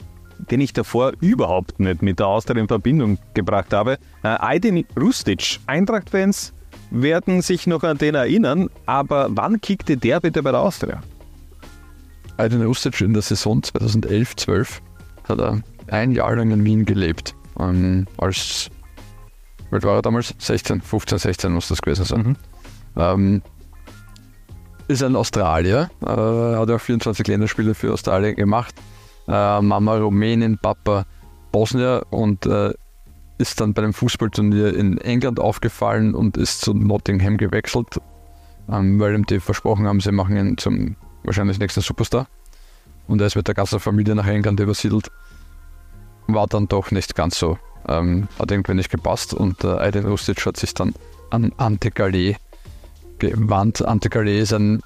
den 0.50 0.60
ich 0.60 0.72
davor 0.72 1.12
überhaupt 1.20 1.80
nicht 1.80 2.02
mit 2.02 2.18
der 2.18 2.26
Austria 2.26 2.60
in 2.60 2.68
Verbindung 2.68 3.18
gebracht 3.34 3.72
habe. 3.72 3.98
Äh, 4.22 4.28
Aydin 4.40 4.84
Rustic. 4.98 5.58
Eintracht-Fans 5.66 6.52
werden 6.90 7.42
sich 7.42 7.66
noch 7.66 7.82
an 7.82 7.98
den 7.98 8.14
erinnern, 8.14 8.68
aber 8.86 9.28
wann 9.30 9.60
kickte 9.60 9.96
der 9.96 10.20
bitte 10.20 10.42
bei 10.42 10.52
der 10.52 10.60
Austria? 10.60 11.02
Aydin 12.36 12.62
Rustic 12.62 13.00
in 13.00 13.12
der 13.12 13.22
Saison 13.22 13.60
2011-12 13.60 14.80
hat 15.28 15.38
er 15.38 15.60
ein 15.88 16.12
Jahr 16.12 16.36
lang 16.36 16.50
in 16.50 16.64
Wien 16.64 16.84
gelebt. 16.84 17.34
Ähm, 17.58 18.06
als 18.18 18.70
wie 19.82 19.86
war 19.86 19.96
er 19.96 20.02
damals? 20.02 20.34
16, 20.38 20.80
15, 20.80 21.18
16 21.18 21.52
muss 21.52 21.68
das 21.68 21.82
gewesen 21.82 22.04
sein. 22.04 22.22
Mhm. 22.22 22.36
Ähm, 22.96 23.42
ist 24.88 25.02
ein 25.02 25.16
Australier, 25.16 25.90
äh, 26.02 26.06
hat 26.06 26.70
auch 26.70 26.80
24 26.80 27.26
Länderspiele 27.26 27.74
für 27.74 27.92
Australien 27.92 28.36
gemacht. 28.36 28.74
Äh, 29.26 29.60
Mama 29.62 29.96
Rumänien, 29.96 30.58
Papa 30.58 31.06
Bosnier 31.52 32.04
und 32.10 32.46
äh, 32.46 32.74
ist 33.38 33.60
dann 33.60 33.74
bei 33.74 33.82
einem 33.82 33.94
Fußballturnier 33.94 34.74
in 34.76 34.98
England 34.98 35.40
aufgefallen 35.40 36.14
und 36.14 36.36
ist 36.36 36.60
zu 36.60 36.74
Nottingham 36.74 37.36
gewechselt, 37.36 38.00
ähm, 38.70 39.00
weil 39.00 39.14
ihm 39.14 39.26
die 39.26 39.40
versprochen 39.40 39.86
haben, 39.86 40.00
sie 40.00 40.12
machen 40.12 40.36
ihn 40.36 40.58
zum 40.58 40.96
wahrscheinlich 41.24 41.58
nächsten 41.58 41.80
Superstar. 41.80 42.26
Und 43.06 43.20
er 43.20 43.26
ist 43.26 43.36
mit 43.36 43.48
der 43.48 43.54
ganzen 43.54 43.80
Familie 43.80 44.14
nach 44.14 44.26
England 44.26 44.60
übersiedelt. 44.60 45.10
War 46.26 46.46
dann 46.46 46.68
doch 46.68 46.90
nicht 46.90 47.14
ganz 47.14 47.38
so. 47.38 47.58
Ähm, 47.88 48.28
hat 48.38 48.50
irgendwie 48.50 48.74
nicht 48.74 48.90
gepasst 48.90 49.34
und 49.34 49.62
äh, 49.64 49.68
Aydin 49.68 50.06
Rustic 50.06 50.44
hat 50.46 50.56
sich 50.56 50.74
dann 50.74 50.94
an 51.30 51.52
Ante 51.56 51.90
Gallet 51.90 52.36
gewandt. 53.18 53.84
Ante 53.84 54.08
Gallet 54.08 54.42
ist 54.42 54.52
ein, 54.52 54.82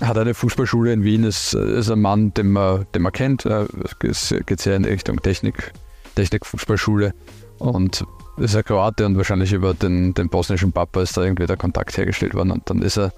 hat 0.00 0.16
eine 0.16 0.34
Fußballschule 0.34 0.92
in 0.92 1.02
Wien, 1.02 1.24
ist, 1.24 1.54
ist 1.54 1.90
ein 1.90 2.00
Mann, 2.00 2.32
den 2.34 2.52
man, 2.52 2.86
den 2.94 3.02
man 3.02 3.12
kennt. 3.12 3.44
Äh, 3.46 3.66
es 4.02 4.34
geht 4.46 4.60
sehr 4.60 4.76
in 4.76 4.84
Richtung 4.84 5.20
Technik, 5.20 5.72
Technik-Fußballschule 6.14 7.12
und 7.58 8.04
ist 8.38 8.54
ein 8.54 8.64
Kroate 8.64 9.06
und 9.06 9.16
wahrscheinlich 9.16 9.52
über 9.52 9.74
den, 9.74 10.14
den 10.14 10.28
bosnischen 10.28 10.72
Papa 10.72 11.02
ist 11.02 11.16
da 11.16 11.22
irgendwie 11.22 11.46
der 11.46 11.56
Kontakt 11.56 11.96
hergestellt 11.96 12.34
worden 12.34 12.50
und 12.50 12.68
dann 12.68 12.82
ist 12.82 12.98
er 12.98 13.12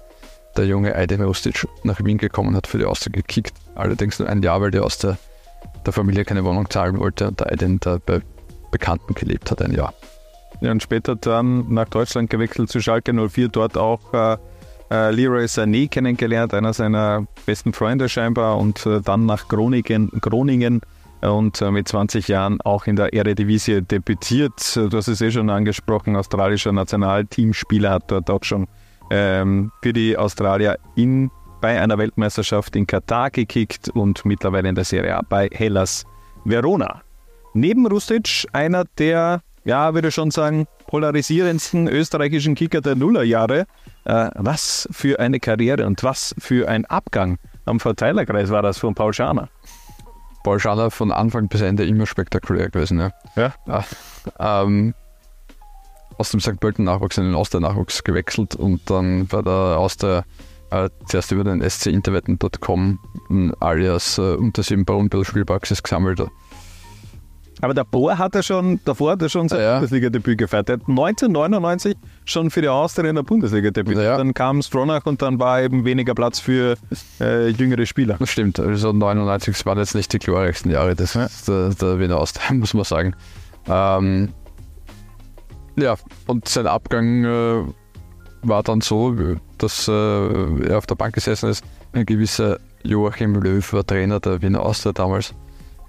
der 0.57 0.65
junge 0.65 0.95
Aydin 0.95 1.21
Rustic 1.21 1.67
nach 1.83 2.03
Wien 2.03 2.17
gekommen 2.17 2.55
hat 2.55 2.67
für 2.67 2.77
die 2.77 2.85
Austria 2.85 3.11
gekickt. 3.11 3.53
Allerdings 3.75 4.19
nur 4.19 4.29
ein 4.29 4.41
Jahr, 4.41 4.61
weil 4.61 4.71
die 4.71 4.79
Austria 4.79 5.17
der 5.85 5.93
Familie 5.93 6.25
keine 6.25 6.43
Wohnung 6.43 6.69
zahlen 6.69 6.99
wollte 6.99 7.27
und 7.27 7.39
der 7.39 7.51
Aydin 7.51 7.79
da 7.79 7.99
bei 8.03 8.21
Bekannten 8.71 9.13
gelebt 9.13 9.51
hat 9.51 9.61
ein 9.61 9.71
Jahr. 9.71 9.93
Ja, 10.61 10.71
und 10.71 10.83
später 10.83 11.15
dann 11.15 11.73
nach 11.73 11.87
Deutschland 11.87 12.29
gewechselt 12.29 12.69
zu 12.69 12.81
Schalke 12.81 13.13
04, 13.13 13.47
dort 13.47 13.77
auch 13.77 14.13
äh, 14.13 14.37
äh, 14.91 15.11
Leroy 15.11 15.45
Sané 15.45 15.87
kennengelernt, 15.89 16.53
einer 16.53 16.73
seiner 16.73 17.25
besten 17.45 17.73
Freunde 17.73 18.09
scheinbar, 18.09 18.57
und 18.57 18.85
äh, 18.85 19.01
dann 19.01 19.25
nach 19.25 19.47
Groningen, 19.47 20.09
Groningen 20.19 20.81
und 21.21 21.61
äh, 21.61 21.71
mit 21.71 21.87
20 21.87 22.27
Jahren 22.27 22.59
auch 22.61 22.87
in 22.87 22.95
der 22.95 23.13
Eredivisie 23.13 23.81
debütiert. 23.81 24.75
Du 24.75 24.97
hast 24.97 25.07
es 25.07 25.21
eh 25.21 25.31
schon 25.31 25.49
angesprochen, 25.49 26.15
australischer 26.15 26.71
Nationalteamspieler 26.71 27.91
hat 27.91 28.11
dort 28.11 28.29
auch 28.29 28.43
schon 28.43 28.67
ähm, 29.11 29.71
für 29.81 29.93
die 29.93 30.17
Australier 30.17 30.77
in, 30.95 31.29
bei 31.61 31.79
einer 31.79 31.97
Weltmeisterschaft 31.97 32.75
in 32.75 32.87
Katar 32.87 33.31
gekickt 33.31 33.89
und 33.89 34.25
mittlerweile 34.25 34.69
in 34.69 34.75
der 34.75 34.85
Serie 34.85 35.17
A 35.17 35.21
bei 35.27 35.49
Hellas 35.51 36.05
Verona. 36.45 37.01
Neben 37.53 37.87
Rustic 37.87 38.47
einer 38.53 38.85
der, 38.97 39.41
ja, 39.65 39.93
würde 39.93 40.09
ich 40.09 40.13
schon 40.13 40.31
sagen, 40.31 40.67
polarisierendsten 40.87 41.87
österreichischen 41.87 42.55
Kicker 42.55 42.81
der 42.81 42.95
Nullerjahre. 42.95 43.65
Äh, 44.05 44.29
was 44.35 44.87
für 44.91 45.19
eine 45.19 45.39
Karriere 45.39 45.85
und 45.85 46.03
was 46.03 46.33
für 46.37 46.67
ein 46.67 46.85
Abgang 46.85 47.37
am 47.65 47.79
Verteilerkreis 47.79 48.49
war 48.49 48.61
das 48.61 48.77
von 48.77 48.95
Paul 48.95 49.13
Schaner. 49.13 49.49
Paul 50.43 50.59
Schaner 50.59 50.89
von 50.89 51.11
Anfang 51.11 51.47
bis 51.47 51.61
Ende 51.61 51.85
immer 51.85 52.05
spektakulär 52.05 52.69
gewesen. 52.69 52.99
Ja. 52.99 53.11
ja. 53.35 53.53
ja 53.67 54.63
ähm, 54.63 54.93
aus 56.17 56.31
dem 56.31 56.39
St. 56.39 56.59
Pölten 56.59 56.85
Nachwuchs 56.85 57.17
in 57.17 57.25
den 57.25 57.35
Austria-Nachwuchs 57.35 58.03
gewechselt 58.03 58.55
und 58.55 58.89
dann 58.89 59.31
war 59.31 59.43
der 59.43 59.77
Austria 59.77 60.23
äh, 60.71 60.89
zuerst 61.07 61.31
über 61.31 61.43
den 61.43 61.67
scinterwetten.com 61.67 62.99
alias 63.59 64.17
äh, 64.17 64.35
unter 64.35 64.63
7 64.63 64.85
Braunbill 64.85 65.23
Spielpraxis 65.23 65.81
gesammelt. 65.81 66.21
Aber 67.61 67.73
davor 67.73 68.17
hat 68.17 68.35
er 68.35 68.43
schon, 68.43 68.79
davor 68.85 69.11
hat 69.11 69.21
er 69.21 69.29
schon 69.29 69.49
sein 69.49 69.61
ja. 69.61 69.75
Bundesliga-Debüt 69.75 70.37
gefeiert. 70.37 70.69
Er 70.69 70.73
hat 70.73 70.87
1999 70.87 71.95
schon 72.25 72.49
für 72.49 72.61
die 72.61 72.69
Austria 72.69 73.09
in 73.09 73.15
der 73.15 73.23
Bundesliga-Debüt. 73.23 73.97
Ja. 73.97 74.17
Dann 74.17 74.33
kam 74.33 74.61
Stronach 74.61 75.05
und 75.05 75.21
dann 75.21 75.39
war 75.39 75.61
eben 75.61 75.83
weniger 75.83 76.15
Platz 76.15 76.39
für 76.39 76.75
äh, 77.19 77.49
jüngere 77.49 77.85
Spieler. 77.85 78.15
Das 78.17 78.29
stimmt. 78.29 78.59
Also 78.59 78.93
99 78.93 79.65
waren 79.65 79.77
jetzt 79.77 79.95
nicht 79.95 80.13
die 80.13 80.19
glorreichsten 80.19 80.71
Jahre 80.71 80.95
des, 80.95 81.15
ja. 81.15 81.27
der, 81.47 81.69
der 81.69 81.99
Wiener 81.99 82.17
Austria, 82.17 82.53
muss 82.53 82.73
man 82.73 82.85
sagen. 82.85 83.15
Ähm, 83.67 84.29
ja, 85.75 85.95
und 86.27 86.47
sein 86.47 86.67
Abgang 86.67 87.25
äh, 87.25 87.63
war 88.41 88.63
dann 88.63 88.81
so, 88.81 89.15
dass 89.57 89.87
äh, 89.87 89.91
er 89.91 90.77
auf 90.77 90.85
der 90.85 90.95
Bank 90.95 91.15
gesessen 91.15 91.49
ist. 91.49 91.63
Ein 91.91 92.05
gewisser 92.05 92.59
Joachim 92.83 93.35
Löw 93.35 93.73
war 93.73 93.85
Trainer 93.85 94.19
der 94.19 94.41
Wiener 94.41 94.61
Austria 94.61 94.93
damals, 94.93 95.33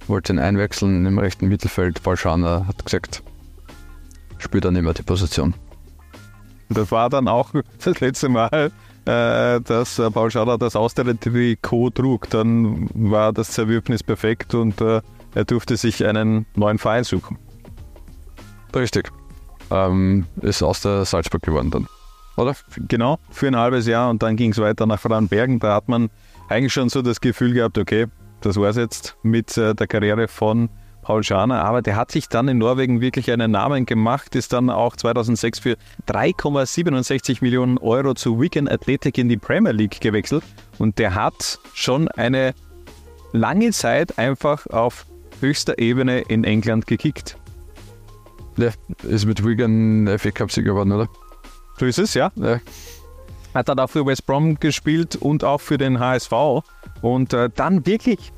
wollte 0.07 0.33
ihn 0.33 0.38
einwechseln 0.38 1.07
im 1.07 1.19
rechten 1.19 1.49
Mittelfeld. 1.49 2.02
Paul 2.02 2.16
Schaner 2.16 2.66
hat 2.66 2.85
gesagt, 2.85 3.23
spielt 4.38 4.64
dann 4.64 4.76
immer 4.76 4.95
die 4.95 5.02
Position. 5.02 5.54
Das 6.69 6.90
war 6.90 7.11
dann 7.11 7.28
auch 7.28 7.52
das 7.85 8.00
letzte 8.00 8.28
Mal, 8.28 8.71
äh, 9.04 9.61
dass 9.61 9.99
äh, 9.99 10.11
Paul 10.11 10.30
Schader 10.30 10.59
das 10.59 10.76
Austria-Trikot 10.76 11.90
trug. 11.90 12.30
Dann 12.30 12.88
war 12.95 13.33
das 13.33 13.50
Zerwürfnis 13.50 14.02
perfekt 14.02 14.54
und 14.54 14.80
äh, 14.80 15.00
er 15.35 15.45
durfte 15.45 15.76
sich 15.76 16.04
einen 16.04 16.47
neuen 16.54 16.78
Verein 16.78 17.04
suchen. 17.04 17.38
Richtig 18.75 19.11
ähm, 19.71 20.26
ist 20.40 20.62
aus 20.62 20.80
der 20.80 21.04
Salzburg 21.04 21.42
geworden 21.42 21.71
dann, 21.71 21.87
oder? 22.37 22.54
Genau, 22.88 23.19
für 23.30 23.47
ein 23.47 23.57
halbes 23.57 23.87
Jahr 23.87 24.11
und 24.11 24.23
dann 24.23 24.37
ging 24.37 24.52
es 24.52 24.59
weiter 24.59 24.87
nach 24.87 25.00
Frauenbergen. 25.00 25.59
Da 25.61 25.75
hat 25.75 25.88
man 25.88 26.11
eigentlich 26.49 26.73
schon 26.73 26.88
so 26.88 27.02
das 27.02 27.21
Gefühl 27.21 27.54
gehabt, 27.54 27.78
okay, 27.78 28.07
das 28.40 28.56
war 28.56 28.70
es 28.70 28.76
jetzt 28.76 29.16
mit 29.23 29.56
äh, 29.56 29.75
der 29.75 29.87
Karriere 29.87 30.28
von 30.28 30.68
Paul 31.02 31.23
Schaner, 31.23 31.64
aber 31.64 31.82
der 31.82 31.97
hat 31.97 32.11
sich 32.11 32.28
dann 32.28 32.49
in 32.49 32.59
Norwegen 32.59 33.00
wirklich 33.00 33.30
einen 33.32 33.50
Namen 33.50 33.87
gemacht, 33.87 34.35
ist 34.37 34.52
dann 34.52 34.68
auch 34.68 34.97
2006 34.97 35.59
für 35.59 35.76
3,67 36.09 37.38
Millionen 37.40 37.78
Euro 37.78 38.14
zu 38.14 38.40
Wigan 38.40 38.68
Athletic 38.68 39.16
in 39.18 39.28
die 39.28 39.38
Premier 39.38 39.73
League 39.73 40.00
gewechselt 40.00 40.44
und 40.78 40.99
der 40.99 41.14
hat 41.14 41.59
schon 41.73 42.09
eine 42.09 42.54
lange 43.32 43.70
Zeit 43.70 44.18
einfach 44.18 44.66
auf 44.66 45.06
höchster 45.40 45.78
Ebene 45.78 46.20
in 46.20 46.44
England 46.44 46.87
gekickt. 46.87 47.37
Der 48.56 48.73
ist 49.04 49.25
mit 49.25 49.44
Wigan 49.44 50.06
FA 50.18 50.30
Cup 50.30 50.52
Sieger 50.52 50.73
geworden, 50.73 50.92
oder? 50.92 51.09
So 51.78 51.87
ist 51.87 51.99
es, 51.99 52.14
ja. 52.14 52.30
ja. 52.37 52.61
Hat 53.54 53.69
dann 53.69 53.78
auch 53.78 53.90
für 53.90 54.07
West 54.07 54.26
Brom 54.26 54.59
gespielt 54.59 55.16
und 55.16 55.45
auch 55.45 55.61
für 55.61 55.78
den 55.78 55.99
HSV. 55.99 56.33
Und 57.02 57.33
äh, 57.33 57.50
dann 57.54 57.85
wirklich, 57.87 58.33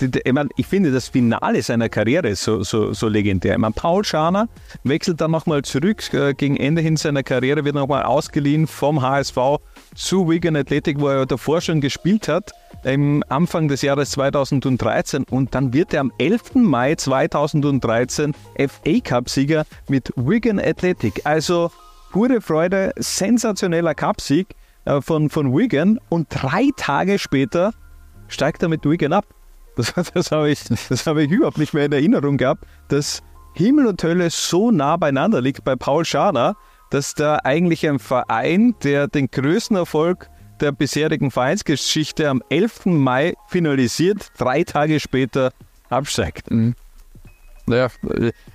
ich, 0.00 0.32
mein, 0.32 0.48
ich 0.56 0.66
finde 0.66 0.92
das 0.92 1.08
Finale 1.08 1.62
seiner 1.62 1.88
Karriere 1.88 2.34
so, 2.36 2.62
so, 2.62 2.92
so 2.92 3.08
legendär. 3.08 3.54
Ich 3.54 3.58
mein, 3.58 3.72
Paul 3.72 4.04
Scharner 4.04 4.48
wechselt 4.84 5.20
dann 5.20 5.30
nochmal 5.30 5.62
zurück. 5.62 6.12
Äh, 6.12 6.34
gegen 6.34 6.56
Ende 6.56 6.82
hin 6.82 6.96
seiner 6.96 7.22
Karriere 7.22 7.64
wird 7.64 7.74
nochmal 7.74 8.02
ausgeliehen 8.02 8.66
vom 8.66 9.02
HSV 9.02 9.36
zu 9.94 10.28
Wigan 10.28 10.56
Athletic, 10.56 11.00
wo 11.00 11.08
er 11.08 11.26
davor 11.26 11.60
schon 11.60 11.80
gespielt 11.80 12.28
hat 12.28 12.52
im 12.84 13.24
Anfang 13.28 13.68
des 13.68 13.82
Jahres 13.82 14.10
2013 14.10 15.24
und 15.30 15.54
dann 15.54 15.72
wird 15.72 15.94
er 15.94 16.00
am 16.00 16.12
11. 16.18 16.54
Mai 16.54 16.94
2013 16.94 18.34
FA 18.56 19.00
Cup-Sieger 19.02 19.64
mit 19.88 20.12
Wigan 20.16 20.60
Athletic. 20.60 21.22
Also 21.24 21.70
pure 22.12 22.40
Freude, 22.40 22.92
sensationeller 22.96 23.94
Cup-Sieg 23.94 24.48
äh, 24.88 25.02
von, 25.02 25.30
von 25.30 25.56
Wigan 25.56 26.00
und 26.08 26.28
drei 26.30 26.70
Tage 26.76 27.18
später 27.18 27.72
steigt 28.28 28.62
er 28.62 28.68
mit 28.68 28.84
Wigan 28.84 29.12
ab. 29.12 29.26
Das, 29.78 29.92
das 30.12 30.32
habe 30.32 30.50
ich, 30.50 30.64
hab 30.64 31.16
ich 31.18 31.30
überhaupt 31.30 31.58
nicht 31.58 31.72
mehr 31.72 31.84
in 31.84 31.92
Erinnerung 31.92 32.36
gehabt, 32.36 32.64
dass 32.88 33.22
Himmel 33.54 33.86
und 33.86 34.02
Hölle 34.02 34.28
so 34.28 34.72
nah 34.72 34.96
beieinander 34.96 35.40
liegt 35.40 35.62
bei 35.62 35.76
Paul 35.76 36.04
Schader, 36.04 36.56
dass 36.90 37.14
da 37.14 37.38
eigentlich 37.44 37.88
ein 37.88 38.00
Verein, 38.00 38.74
der 38.82 39.06
den 39.06 39.30
größten 39.30 39.76
Erfolg 39.76 40.28
der 40.60 40.72
bisherigen 40.72 41.30
Vereinsgeschichte 41.30 42.28
am 42.28 42.42
11. 42.50 42.86
Mai 42.86 43.34
finalisiert, 43.46 44.32
drei 44.36 44.64
Tage 44.64 44.98
später 44.98 45.52
absteigt. 45.90 46.50
Mhm. 46.50 46.74
Naja, 47.66 47.88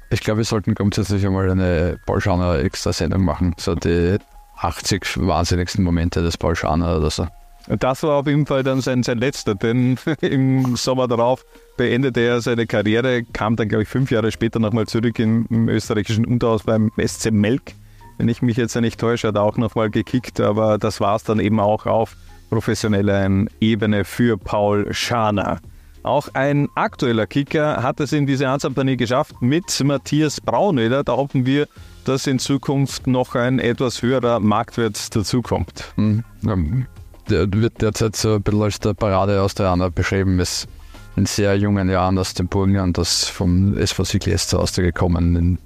ich 0.09 0.19
glaube, 0.19 0.39
wir 0.39 0.45
sollten 0.45 0.75
grundsätzlich 0.75 1.25
einmal 1.25 1.49
eine 1.49 1.99
Paulschaner 2.05 2.59
extra 2.59 2.91
Sendung 2.91 3.23
machen. 3.23 3.53
So 3.57 3.75
die 3.75 4.17
80 4.63 5.25
wahnsinnigsten 5.27 5.84
Momente 5.84 6.22
des 6.22 6.38
Paulschaner 6.38 6.98
oder 6.98 7.10
so. 7.10 7.27
Das 7.67 8.03
war 8.03 8.17
auf 8.17 8.27
jeden 8.27 8.46
Fall 8.46 8.63
dann 8.63 8.82
sein, 8.82 9.03
sein 9.03 9.20
letzter, 9.20 9.55
denn 9.55 9.98
im 10.22 10.75
Sommer 10.75 11.08
darauf 11.08 11.46
beendete 11.77 12.20
er 12.20 12.41
seine 12.41 12.67
Karriere, 12.67 13.24
kam 13.24 13.55
dann, 13.55 13.70
glaube 13.70 13.84
ich, 13.84 13.89
fünf 13.89 14.12
Jahre 14.12 14.32
später 14.32 14.60
nochmal 14.60 14.86
zurück 14.86 15.17
im, 15.20 15.46
im 15.50 15.70
österreichischen 15.70 16.25
Unterhaus 16.25 16.63
beim 16.63 16.91
SC 16.98 17.32
Melk 17.32 17.74
wenn 18.17 18.29
ich 18.29 18.41
mich 18.41 18.58
jetzt 18.58 18.75
nicht 18.75 19.00
täusche, 19.00 19.29
hat 19.29 19.36
er 19.36 19.43
auch 19.43 19.58
nochmal 19.58 19.89
gekickt, 19.89 20.39
aber 20.39 20.77
das 20.77 21.01
war 21.01 21.15
es 21.15 21.24
dann 21.24 21.39
eben 21.39 21.60
auch 21.60 21.86
auf 21.86 22.15
professioneller 22.50 23.48
Ebene 23.60 24.05
für 24.05 24.38
Paul 24.38 24.93
Schaner. 24.93 25.60
Auch 26.03 26.27
ein 26.34 26.67
aktueller 26.75 27.25
Kicker 27.25 27.82
hat 27.82 28.00
es 28.00 28.12
in 28.12 28.27
diese 28.27 28.50
Ansampanie 28.50 28.98
geschafft 28.98 29.41
mit 29.41 29.65
Matthias 29.84 30.41
Braunöder. 30.41 31.03
Da 31.03 31.13
hoffen 31.13 31.46
wir, 31.46 31.67
dass 32.05 32.27
in 32.27 32.39
Zukunft 32.39 33.07
noch 33.07 33.36
ein 33.36 33.60
etwas 33.60 34.01
höherer 34.01 34.39
Marktwert 34.39 35.15
dazukommt. 35.15 35.93
Mhm. 35.95 36.24
Der 37.29 37.51
wird 37.51 37.81
derzeit 37.81 38.15
so 38.15 38.36
ein 38.36 38.41
bisschen 38.41 38.62
als 38.62 38.79
der 38.79 38.93
Parade 38.93 39.41
aus 39.41 39.55
der 39.55 39.69
Anna 39.69 39.89
beschrieben, 39.89 40.39
ist 40.39 40.67
in 41.15 41.25
sehr 41.25 41.55
jungen 41.57 41.89
Jahren 41.89 42.17
aus 42.17 42.33
dem 42.33 42.48
Burgenland, 42.48 42.98
das 42.98 43.25
vom 43.25 43.77
SV 43.77 44.03
Siglester 44.03 44.60
ausgekommen, 44.60 45.57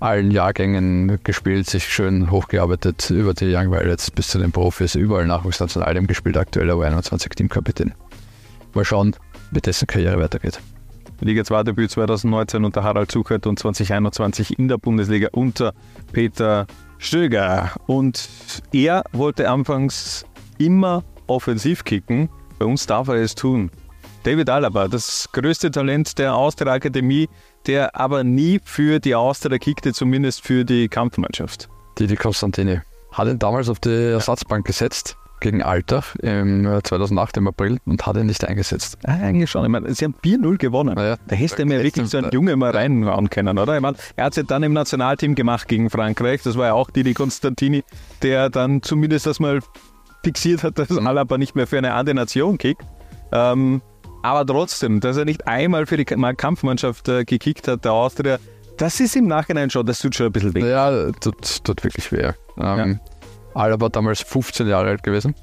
allen 0.00 0.30
Jahrgängen 0.30 1.18
gespielt, 1.24 1.68
sich 1.68 1.86
schön 1.86 2.30
hochgearbeitet 2.30 3.10
über 3.10 3.32
die 3.32 3.54
Young 3.54 3.72
Violets 3.72 4.10
bis 4.10 4.28
zu 4.28 4.38
den 4.38 4.52
Profis, 4.52 4.94
überall 4.94 5.26
Nachwuchsnationalteam 5.26 6.06
gespielt, 6.06 6.36
aktuell 6.36 6.70
aber 6.70 6.86
21 6.86 7.30
Teamkapitän. 7.30 7.94
Mal 8.74 8.84
schauen, 8.84 9.16
wie 9.50 9.60
dessen 9.60 9.86
Karriere 9.86 10.18
weitergeht. 10.18 10.60
Liga 11.24 11.42
2 11.42 11.62
Debüt 11.62 11.90
2019 11.90 12.66
unter 12.66 12.82
Harald 12.82 13.10
Zuckert 13.10 13.46
und 13.46 13.58
2021 13.58 14.58
in 14.58 14.68
der 14.68 14.76
Bundesliga 14.76 15.28
unter 15.32 15.72
Peter 16.12 16.66
Stöger. 16.98 17.70
Und 17.86 18.28
er 18.74 19.04
wollte 19.12 19.48
anfangs 19.48 20.26
immer 20.58 21.02
offensiv 21.26 21.82
kicken. 21.84 22.28
Bei 22.58 22.66
uns 22.66 22.86
darf 22.86 23.08
er 23.08 23.14
es 23.14 23.34
tun. 23.34 23.70
David 24.24 24.50
Alaba, 24.50 24.86
das 24.86 25.30
größte 25.32 25.70
Talent 25.70 26.18
der 26.18 26.34
Austria 26.34 26.74
Akademie, 26.74 27.30
der 27.66 27.96
aber 27.98 28.22
nie 28.22 28.60
für 28.62 29.00
die 29.00 29.14
Austria 29.14 29.56
kickte, 29.56 29.94
zumindest 29.94 30.42
für 30.42 30.66
die 30.66 30.88
Kampfmannschaft. 30.88 31.70
Didi 31.98 32.16
Konstantini 32.16 32.82
hat 33.12 33.28
ihn 33.28 33.38
damals 33.38 33.70
auf 33.70 33.80
die 33.80 34.12
Ersatzbank 34.12 34.66
gesetzt 34.66 35.16
gegen 35.40 35.62
Altach 35.62 36.16
im 36.16 36.80
2008 36.82 37.36
im 37.36 37.48
April 37.48 37.78
und 37.84 38.06
hat 38.06 38.16
ihn 38.16 38.26
nicht 38.26 38.44
eingesetzt. 38.46 38.98
Ah, 39.04 39.12
eigentlich 39.12 39.50
schon. 39.50 39.64
Ich 39.64 39.70
meine, 39.70 39.94
sie 39.94 40.04
haben 40.04 40.14
4-0 40.24 40.58
gewonnen. 40.58 40.94
Naja, 40.94 41.16
da 41.26 41.36
hätte 41.36 41.58
er 41.62 41.66
mir 41.66 41.82
wirklich 41.82 42.08
so 42.08 42.18
einen 42.18 42.30
Junge 42.30 42.56
mal 42.56 42.70
reinhauen 42.70 43.30
können, 43.30 43.58
oder? 43.58 43.74
Ich 43.76 43.82
meine, 43.82 43.96
er 44.16 44.26
hat 44.26 44.32
es 44.32 44.36
ja 44.36 44.42
dann 44.42 44.62
im 44.62 44.72
Nationalteam 44.72 45.34
gemacht 45.34 45.68
gegen 45.68 45.90
Frankreich. 45.90 46.42
Das 46.42 46.56
war 46.56 46.66
ja 46.66 46.72
auch 46.74 46.90
Didi 46.90 47.14
Konstantini, 47.14 47.84
der 48.22 48.50
dann 48.50 48.82
zumindest 48.82 49.26
das 49.26 49.40
mal 49.40 49.60
fixiert 50.22 50.62
hat, 50.64 50.78
dass 50.78 50.96
Alaba 50.96 51.38
nicht 51.38 51.54
mehr 51.54 51.66
für 51.66 51.78
eine 51.78 51.92
andere 51.92 52.14
Nation 52.14 52.58
kickt. 52.58 52.82
Ähm, 53.32 53.82
aber 54.22 54.46
trotzdem, 54.46 55.00
dass 55.00 55.18
er 55.18 55.26
nicht 55.26 55.46
einmal 55.46 55.84
für 55.86 55.98
die 55.98 56.06
Kampfmannschaft 56.06 57.08
äh, 57.08 57.24
gekickt 57.24 57.68
hat, 57.68 57.84
der 57.84 57.92
Austria, 57.92 58.38
das 58.78 58.98
ist 58.98 59.14
im 59.16 59.26
Nachhinein 59.26 59.70
schon, 59.70 59.86
das 59.86 59.98
tut 59.98 60.14
schon 60.14 60.26
ein 60.26 60.32
bisschen 60.32 60.54
weh. 60.54 60.68
Ja, 60.68 61.12
tut, 61.12 61.62
tut 61.62 61.84
wirklich 61.84 62.10
weh. 62.10 62.22
Ähm, 62.24 62.34
ja. 62.56 62.86
Alaba 63.54 63.88
damals 63.88 64.22
15 64.22 64.66
Jahre 64.66 64.88
alt 64.88 65.02
gewesen. 65.02 65.34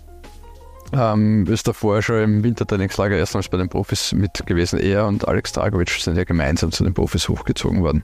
Ähm, 0.94 1.46
ist 1.48 1.68
davor 1.68 2.02
schon 2.02 2.22
im 2.22 2.44
Wintertrainingslager 2.44 3.16
erstmals 3.16 3.48
bei 3.48 3.58
den 3.58 3.70
Profis 3.70 4.12
mit 4.12 4.46
gewesen. 4.46 4.80
Er 4.80 5.08
und 5.08 5.28
Alex 5.28 5.54
Dragovic 5.54 5.90
sind 5.90 6.18
ja 6.18 6.26
gemeinsam 6.26 6.72
zu 6.72 6.84
den 6.84 6.94
Profis 6.94 7.30
hochgezogen 7.30 7.82
worden. 7.82 8.04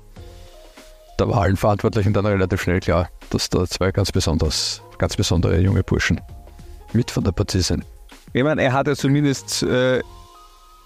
Da 1.18 1.28
war 1.28 1.42
allen 1.42 1.58
Verantwortlichen 1.58 2.14
dann 2.14 2.26
relativ 2.26 2.62
schnell 2.62 2.80
klar, 2.80 3.10
dass 3.32 3.50
da 3.50 3.66
zwei 3.66 3.92
ganz, 3.92 4.12
besonders, 4.12 4.82
ganz 5.00 5.18
besondere 5.18 5.60
junge 5.60 5.84
Burschen 5.84 6.22
mit 6.94 7.12
von 7.12 7.24
der 7.24 7.32
Partie 7.32 7.62
sind. 7.62 7.84
Ich 8.34 8.44
meine, 8.44 8.62
er 8.62 8.72
hat 8.72 8.88
ja 8.88 8.96
zumindest 8.96 9.64
äh, 9.64 10.02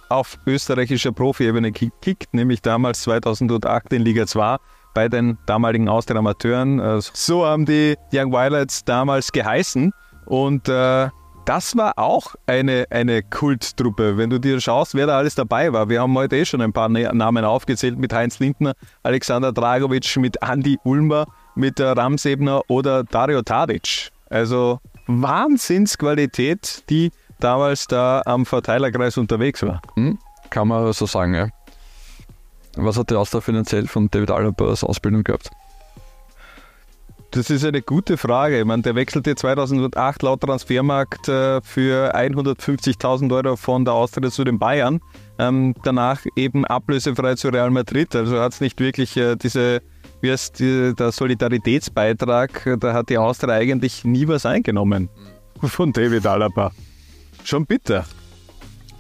auf 0.10 0.38
österreichischer 0.46 1.12
Profi-Ebene 1.12 1.72
gekickt, 1.72 2.34
nämlich 2.34 2.62
damals 2.62 3.02
2008 3.02 3.94
in 3.94 4.02
Liga 4.02 4.26
2 4.26 4.58
bei 4.94 5.10
den 5.10 5.38
damaligen 5.46 5.90
Austria-Amateuren. 5.90 6.80
Äh, 6.80 7.00
so 7.02 7.46
haben 7.46 7.66
die 7.66 7.96
Young 8.14 8.32
Violets 8.32 8.84
damals 8.84 9.32
geheißen. 9.32 9.94
Und 10.26 10.70
äh, 10.70 11.10
das 11.46 11.76
war 11.76 11.98
auch 11.98 12.36
eine, 12.46 12.86
eine 12.90 13.24
Kulttruppe. 13.24 14.18
Wenn 14.18 14.30
du 14.30 14.40
dir 14.40 14.62
schaust, 14.62 14.96
wer 14.96 15.08
da 15.08 15.18
alles 15.18 15.36
dabei 15.36 15.74
war. 15.74 15.90
Wir 15.90 16.02
haben 16.02 16.16
heute 16.16 16.38
eh 16.38 16.46
schon 16.46 16.62
ein 16.62 16.74
paar 16.74 16.90
Namen 16.90 17.44
aufgezählt 17.44 17.98
mit 17.98 18.14
Heinz 18.14 18.40
Lindner, 18.40 18.74
Alexander 19.04 19.52
Dragovic, 19.52 20.18
mit 20.18 20.38
Andy 20.42 20.78
Ulmer, 20.84 21.26
mit 21.56 21.80
äh, 21.80 21.86
Ramsebner 21.86 22.62
oder 22.68 23.04
Dario 23.04 23.42
Tadic. 23.42 24.12
Also 24.30 24.80
Wahnsinnsqualität, 25.08 26.84
die 26.90 27.12
damals 27.40 27.88
da 27.88 28.22
am 28.26 28.46
Verteilerkreis 28.46 29.18
unterwegs 29.18 29.64
war. 29.64 29.82
Hm, 29.96 30.20
kann 30.50 30.68
man 30.68 30.94
so 30.94 31.06
sagen, 31.06 31.34
ja. 31.34 31.48
Was 32.76 32.98
hat 32.98 33.10
der 33.10 33.20
Austria 33.20 33.42
finanziell 33.42 33.88
von 33.88 34.10
David 34.10 34.32
Alaba 34.32 34.68
als 34.68 34.84
Ausbildung 34.84 35.24
gehabt? 35.24 35.50
Das 37.32 37.50
ist 37.50 37.64
eine 37.64 37.82
gute 37.82 38.18
Frage. 38.18 38.60
Ich 38.60 38.66
meine, 38.66 38.82
der 38.82 38.96
wechselte 38.96 39.36
2008 39.36 40.22
laut 40.22 40.42
Transfermarkt 40.42 41.30
äh, 41.30 41.62
für 41.62 42.14
150.000 42.14 43.34
Euro 43.34 43.56
von 43.56 43.86
der 43.86 43.94
Austria 43.94 44.30
zu 44.30 44.44
den 44.44 44.60
Bayern. 44.60 45.00
Ähm, 45.40 45.74
danach 45.84 46.26
eben 46.36 46.66
ablösefrei 46.66 47.36
zu 47.36 47.48
Real 47.48 47.72
Madrid. 47.72 48.14
Also 48.18 48.38
hat 48.38 48.52
es 48.52 48.60
nicht 48.60 48.82
wirklich 48.82 49.16
äh, 49.16 49.38
diese, 49.38 49.82
wie 50.20 50.30
heißt 50.30 50.60
die, 50.60 50.94
der 50.94 51.14
Solidaritätsbeitrag, 51.14 52.78
da 52.82 52.94
hat 52.94 53.10
die 53.10 53.18
Austria 53.18 53.56
eigentlich 53.56 54.04
nie 54.04 54.28
was 54.28 54.46
eingenommen 54.46 55.08
von 55.62 55.94
David 55.94 56.26
Alaba. 56.26 56.72
Schon 57.46 57.66
bitter. 57.66 58.06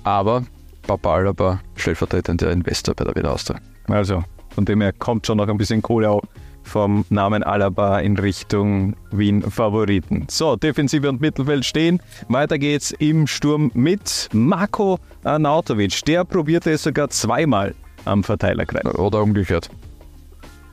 Aber 0.04 0.44
Papa 0.88 1.16
Alaba 1.16 1.60
stellvertretender 1.76 2.52
Investor 2.52 2.96
bei 2.96 3.06
der 3.06 3.16
Wiener 3.16 3.32
Austria. 3.32 3.60
Also, 3.88 4.24
von 4.54 4.66
dem 4.66 4.82
her 4.82 4.94
kommt 4.94 5.28
schon 5.28 5.38
noch 5.38 5.48
ein 5.48 5.58
bisschen 5.58 5.82
Kohle 5.82 6.10
auch 6.10 6.22
vom 6.64 7.06
Namen 7.10 7.44
Alaba 7.44 8.00
in 8.00 8.18
Richtung 8.18 8.96
Wien 9.12 9.42
Favoriten. 9.42 10.28
So, 10.30 10.56
Defensive 10.56 11.10
und 11.10 11.22
Mittelfeld 11.22 11.66
stehen. 11.66 12.00
Weiter 12.30 12.58
geht's 12.58 12.92
im 12.92 13.28
Sturm 13.28 13.72
mit 13.74 14.30
Marco 14.32 15.00
Arnautovic. 15.24 16.06
Der 16.06 16.24
probierte 16.24 16.72
es 16.72 16.84
sogar 16.84 17.10
zweimal 17.10 17.74
am 18.06 18.24
Verteilerkreis. 18.24 18.86
Oder 18.96 19.22
umgekehrt. 19.22 19.70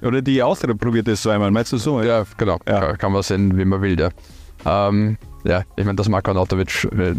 Oder 0.02 0.22
die 0.22 0.42
Austria 0.42 0.74
probierte 0.74 1.12
es 1.12 1.22
zweimal, 1.22 1.50
meinst 1.50 1.72
du 1.72 1.76
so? 1.76 2.02
Ja, 2.02 2.24
genau. 2.36 2.58
Ja. 2.68 2.96
Kann 2.96 3.12
man 3.12 3.22
sehen, 3.22 3.56
wie 3.58 3.64
man 3.64 3.82
will, 3.82 3.98
ja. 3.98 4.10
Ähm, 4.64 5.16
ja, 5.44 5.62
ich 5.76 5.84
meine, 5.84 5.96
dass 5.96 6.08
Marco 6.08 6.30
Arnautovic 6.30 6.84
äh, 6.84 7.14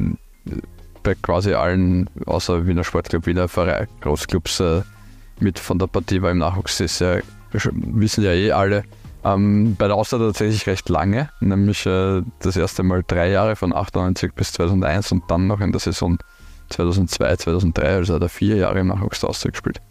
bei 1.04 1.16
quasi 1.16 1.54
allen, 1.54 2.10
außer 2.26 2.68
Wiener 2.68 2.84
Sportclub, 2.84 3.26
Wiener 3.26 3.48
Verein, 3.48 3.88
Großclubs 4.02 4.60
äh, 4.60 4.82
mit 5.40 5.60
von 5.60 5.80
der 5.80 5.88
Partie 5.88 6.22
war 6.22 6.32
im 6.32 6.40
Nachwuchs 6.40 6.80
ist 6.80 7.00
ja, 7.00 7.18
wissen 7.52 8.24
ja 8.24 8.32
eh 8.32 8.52
alle. 8.52 8.84
Ähm, 9.24 9.76
bei 9.78 9.88
der 9.88 9.96
Austria 9.96 10.20
tatsächlich 10.20 10.66
recht 10.68 10.88
lange, 10.88 11.30
nämlich 11.42 11.86
äh, 11.86 12.22
das 12.40 12.56
erste 12.56 12.84
Mal 12.84 13.04
drei 13.06 13.30
Jahre 13.30 13.56
von 13.56 13.74
98 13.74 14.34
bis 14.34 14.54
2001 14.54 15.12
und 15.12 15.24
dann 15.30 15.48
noch 15.48 15.60
in 15.60 15.72
der 15.72 15.80
Saison 15.80 16.18
2002, 16.70 17.36
2003, 17.36 17.84
also 17.84 18.14
hat 18.16 18.22
er 18.22 18.30
vier 18.30 18.56
Jahre 18.56 18.80
im 18.80 18.88
Nachwuchs 18.88 19.20
der 19.20 19.30
Austria 19.30 19.52
gespielt. 19.52 19.82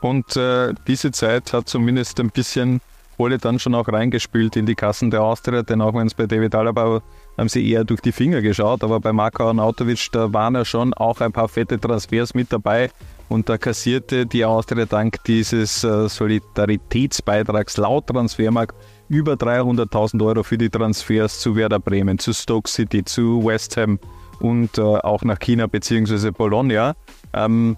Und 0.00 0.36
äh, 0.36 0.74
diese 0.86 1.12
Zeit 1.12 1.52
hat 1.52 1.68
zumindest 1.68 2.18
ein 2.20 2.30
bisschen 2.30 2.80
Ole 3.18 3.38
dann 3.38 3.58
schon 3.58 3.74
auch 3.74 3.88
reingespielt 3.88 4.56
in 4.56 4.66
die 4.66 4.74
Kassen 4.74 5.10
der 5.10 5.22
Austria, 5.22 5.62
denn 5.62 5.80
auch 5.80 5.94
wenn 5.94 6.06
es 6.06 6.14
bei 6.14 6.26
David 6.26 6.54
Alaba 6.54 7.02
haben 7.36 7.48
sie 7.48 7.68
eher 7.70 7.84
durch 7.84 8.00
die 8.00 8.12
Finger 8.12 8.40
geschaut, 8.40 8.82
aber 8.82 9.00
bei 9.00 9.12
Marko 9.12 9.48
Arnautovic, 9.48 10.08
da 10.12 10.32
waren 10.32 10.54
ja 10.54 10.64
schon 10.64 10.94
auch 10.94 11.20
ein 11.20 11.32
paar 11.32 11.48
fette 11.48 11.78
Transfers 11.78 12.34
mit 12.34 12.52
dabei 12.52 12.90
und 13.28 13.48
da 13.48 13.58
kassierte 13.58 14.26
die 14.26 14.44
Austria 14.44 14.86
dank 14.86 15.22
dieses 15.24 15.82
äh, 15.84 16.08
Solidaritätsbeitrags 16.08 17.76
laut 17.76 18.06
Transfermarkt 18.06 18.76
über 19.08 19.34
300.000 19.34 20.24
Euro 20.24 20.42
für 20.42 20.58
die 20.58 20.70
Transfers 20.70 21.40
zu 21.40 21.56
Werder 21.56 21.78
Bremen, 21.78 22.18
zu 22.18 22.32
Stoke 22.32 22.68
City, 22.68 23.04
zu 23.04 23.44
West 23.44 23.76
Ham 23.76 23.98
und 24.40 24.78
äh, 24.78 24.82
auch 24.82 25.22
nach 25.22 25.38
China 25.38 25.66
bzw. 25.66 26.30
Bologna. 26.30 26.94
Ähm, 27.32 27.76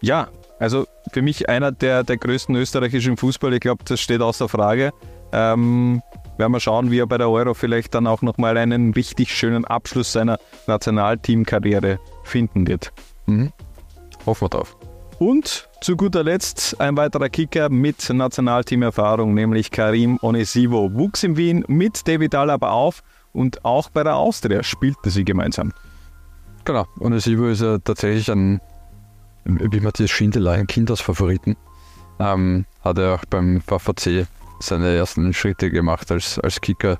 ja, 0.00 0.28
also 0.58 0.86
für 1.12 1.22
mich 1.22 1.48
einer 1.48 1.72
der, 1.72 2.04
der 2.04 2.16
größten 2.16 2.54
österreichischen 2.56 3.16
Fußballer, 3.16 3.54
ich 3.54 3.60
glaube, 3.60 3.84
das 3.84 4.00
steht 4.00 4.20
außer 4.20 4.48
Frage. 4.48 4.92
Ähm, 5.32 6.02
werden 6.38 6.52
wir 6.52 6.60
schauen, 6.60 6.90
wie 6.90 6.98
er 6.98 7.06
bei 7.06 7.18
der 7.18 7.30
Euro 7.30 7.54
vielleicht 7.54 7.94
dann 7.94 8.06
auch 8.06 8.22
nochmal 8.22 8.56
einen 8.56 8.92
richtig 8.92 9.34
schönen 9.34 9.64
Abschluss 9.64 10.12
seiner 10.12 10.38
Nationalteamkarriere 10.66 11.98
finden 12.24 12.66
wird. 12.66 12.92
Mhm. 13.26 13.52
Hoffen 14.24 14.46
wir 14.46 14.48
drauf. 14.50 14.76
Und 15.18 15.68
zu 15.80 15.96
guter 15.96 16.22
Letzt 16.22 16.78
ein 16.80 16.96
weiterer 16.96 17.30
Kicker 17.30 17.70
mit 17.70 18.10
Nationalteamerfahrung, 18.10 19.32
nämlich 19.32 19.70
Karim 19.70 20.18
Onesivo. 20.20 20.92
Wuchs 20.92 21.22
in 21.22 21.36
Wien 21.36 21.64
mit 21.68 22.06
David 22.06 22.34
Alaba 22.34 22.70
auf 22.70 23.02
und 23.32 23.64
auch 23.64 23.88
bei 23.88 24.02
der 24.02 24.16
Austria 24.16 24.62
spielte 24.62 25.08
sie 25.08 25.24
gemeinsam. 25.24 25.72
Genau, 26.64 26.84
Onesivo 27.00 27.46
ist 27.46 27.62
ja 27.62 27.78
tatsächlich 27.78 28.30
ein 28.30 28.60
wie 29.46 29.80
Matthias 29.80 30.10
Schindler, 30.10 30.52
ein 30.52 30.66
Kindesfavoriten. 30.66 31.56
Ähm, 32.18 32.66
hat 32.82 32.98
er 32.98 33.14
auch 33.14 33.24
beim 33.30 33.60
VVC 33.60 34.26
seine 34.60 34.94
ersten 34.94 35.32
Schritte 35.32 35.70
gemacht 35.70 36.10
als, 36.10 36.38
als 36.38 36.60
Kicker, 36.60 36.98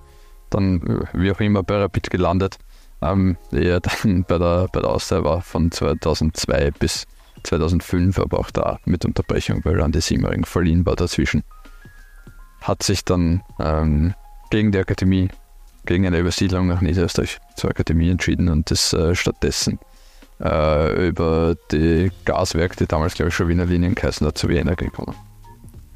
dann 0.50 0.82
äh, 0.82 1.04
wie 1.12 1.30
auch 1.30 1.40
immer 1.40 1.62
bei 1.62 1.76
Rapid 1.76 2.10
gelandet. 2.10 2.58
Ähm, 3.02 3.36
er 3.52 3.80
dann 3.80 4.24
bei 4.28 4.38
der, 4.38 4.68
bei 4.72 4.80
der 4.80 4.90
Austria 4.90 5.24
war 5.24 5.42
von 5.42 5.70
2002 5.70 6.72
bis 6.72 7.06
2005, 7.42 8.18
aber 8.18 8.38
auch 8.38 8.50
da 8.50 8.78
mit 8.84 9.04
Unterbrechung, 9.04 9.64
weil 9.64 9.80
Randy 9.80 10.00
Simmering 10.00 10.44
verliehen 10.44 10.84
war 10.86 10.96
dazwischen. 10.96 11.42
Hat 12.60 12.82
sich 12.82 13.04
dann 13.04 13.42
ähm, 13.60 14.14
gegen 14.50 14.72
die 14.72 14.78
Akademie, 14.78 15.28
gegen 15.84 16.06
eine 16.06 16.18
Übersiedlung 16.18 16.66
nach 16.66 16.80
Niederösterreich 16.80 17.38
zur 17.56 17.70
Akademie 17.70 18.10
entschieden 18.10 18.48
und 18.48 18.70
ist 18.70 18.92
äh, 18.92 19.14
stattdessen 19.14 19.78
äh, 20.40 21.08
über 21.08 21.56
die 21.70 22.10
Gaswerke, 22.24 22.76
die 22.76 22.86
damals, 22.86 23.14
glaube 23.14 23.28
ich, 23.28 23.34
schon 23.34 23.48
Wiener 23.48 23.66
Linien 23.66 23.94
geheißen 23.94 24.26
hat, 24.26 24.38
zu 24.38 24.48
Vienna 24.48 24.74
gekommen. 24.74 25.14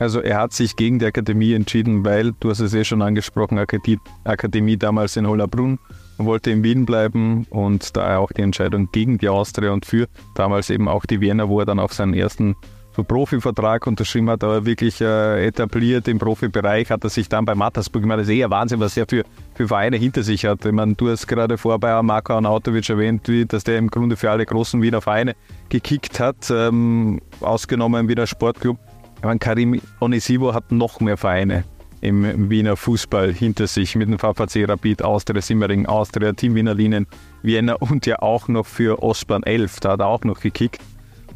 Also 0.00 0.20
er 0.20 0.38
hat 0.38 0.54
sich 0.54 0.76
gegen 0.76 0.98
die 0.98 1.04
Akademie 1.04 1.52
entschieden, 1.52 2.06
weil, 2.06 2.32
du 2.40 2.48
hast 2.48 2.60
es 2.60 2.72
eh 2.72 2.84
schon 2.84 3.02
angesprochen, 3.02 3.58
Akademie, 3.58 4.00
Akademie 4.24 4.78
damals 4.78 5.14
in 5.16 5.28
Hollabrunn 5.28 5.78
und 6.16 6.24
wollte 6.24 6.50
in 6.50 6.64
Wien 6.64 6.86
bleiben 6.86 7.46
und 7.50 7.94
daher 7.96 8.20
auch 8.20 8.32
die 8.32 8.40
Entscheidung 8.40 8.88
gegen 8.92 9.18
die 9.18 9.28
Austria 9.28 9.72
und 9.72 9.84
für 9.84 10.08
damals 10.34 10.70
eben 10.70 10.88
auch 10.88 11.04
die 11.04 11.20
Vienna, 11.20 11.50
wo 11.50 11.60
er 11.60 11.66
dann 11.66 11.78
auch 11.78 11.92
seinen 11.92 12.14
ersten 12.14 12.56
so 12.96 13.04
Profivertrag 13.04 13.86
unterschrieben 13.86 14.30
hat, 14.30 14.42
aber 14.42 14.64
wirklich 14.64 15.02
äh, 15.02 15.46
etabliert 15.46 16.08
im 16.08 16.18
Profibereich, 16.18 16.90
hat 16.90 17.04
er 17.04 17.10
sich 17.10 17.28
dann 17.28 17.44
bei 17.44 17.54
Mattersburg, 17.54 18.02
ich 18.02 18.08
meine, 18.08 18.22
das 18.22 18.28
ist 18.28 18.34
eher 18.34 18.50
Wahnsinn, 18.50 18.80
was 18.80 18.96
er 18.96 19.04
für, 19.06 19.24
für 19.54 19.68
Vereine 19.68 19.98
hinter 19.98 20.22
sich 20.22 20.46
hat. 20.46 20.64
Ich 20.64 20.72
meine, 20.72 20.94
du 20.94 21.10
hast 21.10 21.28
gerade 21.28 21.58
vor 21.58 21.78
bei 21.78 22.02
Marco 22.02 22.32
Arnautovic 22.32 22.88
erwähnt, 22.88 23.28
wie, 23.28 23.44
dass 23.44 23.64
der 23.64 23.76
im 23.76 23.88
Grunde 23.88 24.16
für 24.16 24.30
alle 24.30 24.46
großen 24.46 24.80
Wiener 24.80 25.02
Vereine 25.02 25.36
gekickt 25.68 26.20
hat, 26.20 26.50
ähm, 26.50 27.20
ausgenommen 27.42 28.08
wie 28.08 28.14
der 28.14 28.26
Sportclub. 28.26 28.78
Ich 29.20 29.24
meine, 29.24 29.38
Karim 29.38 29.78
Onisivo 30.00 30.54
hat 30.54 30.72
noch 30.72 31.00
mehr 31.00 31.18
Vereine 31.18 31.64
im 32.00 32.48
Wiener 32.48 32.74
Fußball 32.74 33.34
hinter 33.34 33.66
sich 33.66 33.94
mit 33.94 34.08
dem 34.08 34.18
VVC 34.18 34.66
Rapid, 34.66 35.02
Austria 35.02 35.42
Simmering, 35.42 35.84
Austria, 35.84 36.32
Team 36.32 36.54
Wiener 36.54 36.72
Linien, 36.72 37.06
Vienna 37.42 37.74
und 37.74 38.06
ja 38.06 38.20
auch 38.20 38.48
noch 38.48 38.64
für 38.64 39.02
Ostbahn 39.02 39.42
11, 39.42 39.80
da 39.80 39.90
hat 39.90 40.00
er 40.00 40.06
auch 40.06 40.24
noch 40.24 40.40
gekickt. 40.40 40.80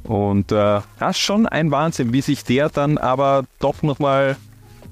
Und 0.03 0.51
äh, 0.51 0.81
das 0.99 1.17
ist 1.17 1.19
schon 1.19 1.47
ein 1.47 1.71
Wahnsinn, 1.71 2.15
wie 2.15 2.23
sich 2.23 2.43
der 2.43 2.71
dann 2.71 2.97
aber 2.97 3.45
doch 3.59 3.83
nochmal 3.83 4.39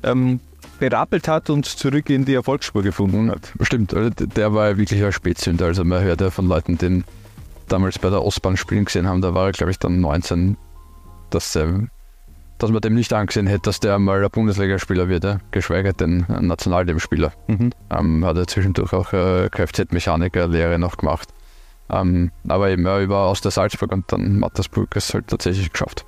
ähm, 0.02 0.40
berappelt 0.78 1.28
hat 1.28 1.48
und 1.48 1.64
zurück 1.64 2.10
in 2.10 2.26
die 2.26 2.34
Erfolgsspur 2.34 2.82
gefunden 2.82 3.30
hat. 3.30 3.54
Stimmt, 3.62 3.94
also 3.94 4.10
der 4.10 4.52
war 4.52 4.76
wirklich 4.76 5.02
ein 5.02 5.12
Spätzünder. 5.12 5.64
Also 5.64 5.82
man 5.82 6.02
hört 6.02 6.20
ja 6.20 6.30
von 6.30 6.46
Leuten, 6.46 6.76
die 6.76 7.02
damals 7.68 7.98
bei 7.98 8.10
der 8.10 8.22
Ostbahn 8.22 8.58
spielen 8.58 8.84
gesehen 8.84 9.08
haben, 9.08 9.22
da 9.22 9.32
war 9.32 9.46
er 9.46 9.52
glaube 9.52 9.70
ich 9.70 9.78
dann 9.78 10.02
19, 10.02 10.58
dass, 11.30 11.56
äh, 11.56 11.72
dass 12.62 12.70
man 12.70 12.80
dem 12.80 12.94
nicht 12.94 13.12
angesehen 13.12 13.46
hätte, 13.46 13.62
dass 13.62 13.80
der 13.80 13.98
mal 13.98 14.24
ein 14.24 14.30
Bundesligaspieler 14.30 15.08
wird, 15.08 15.24
ja? 15.24 15.38
geschweige 15.50 15.92
denn 15.92 16.24
ein 16.28 16.46
Nationalteamspieler. 16.46 17.32
Mhm. 17.48 17.70
Ähm, 17.90 18.24
hat 18.24 18.36
er 18.36 18.46
zwischendurch 18.46 18.92
auch 18.92 19.12
äh, 19.12 19.48
Kfz-Mechaniker-Lehre 19.50 20.78
noch 20.78 20.96
gemacht. 20.96 21.28
Ähm, 21.90 22.30
aber 22.46 22.70
eben 22.70 22.86
ja, 22.86 23.00
über 23.00 23.26
aus 23.26 23.40
der 23.40 23.50
Salzburg 23.50 23.90
und 23.92 24.10
dann 24.12 24.38
Mattersburg 24.38 24.94
ist 24.94 25.12
halt 25.12 25.26
tatsächlich 25.26 25.72
geschafft. 25.72 26.04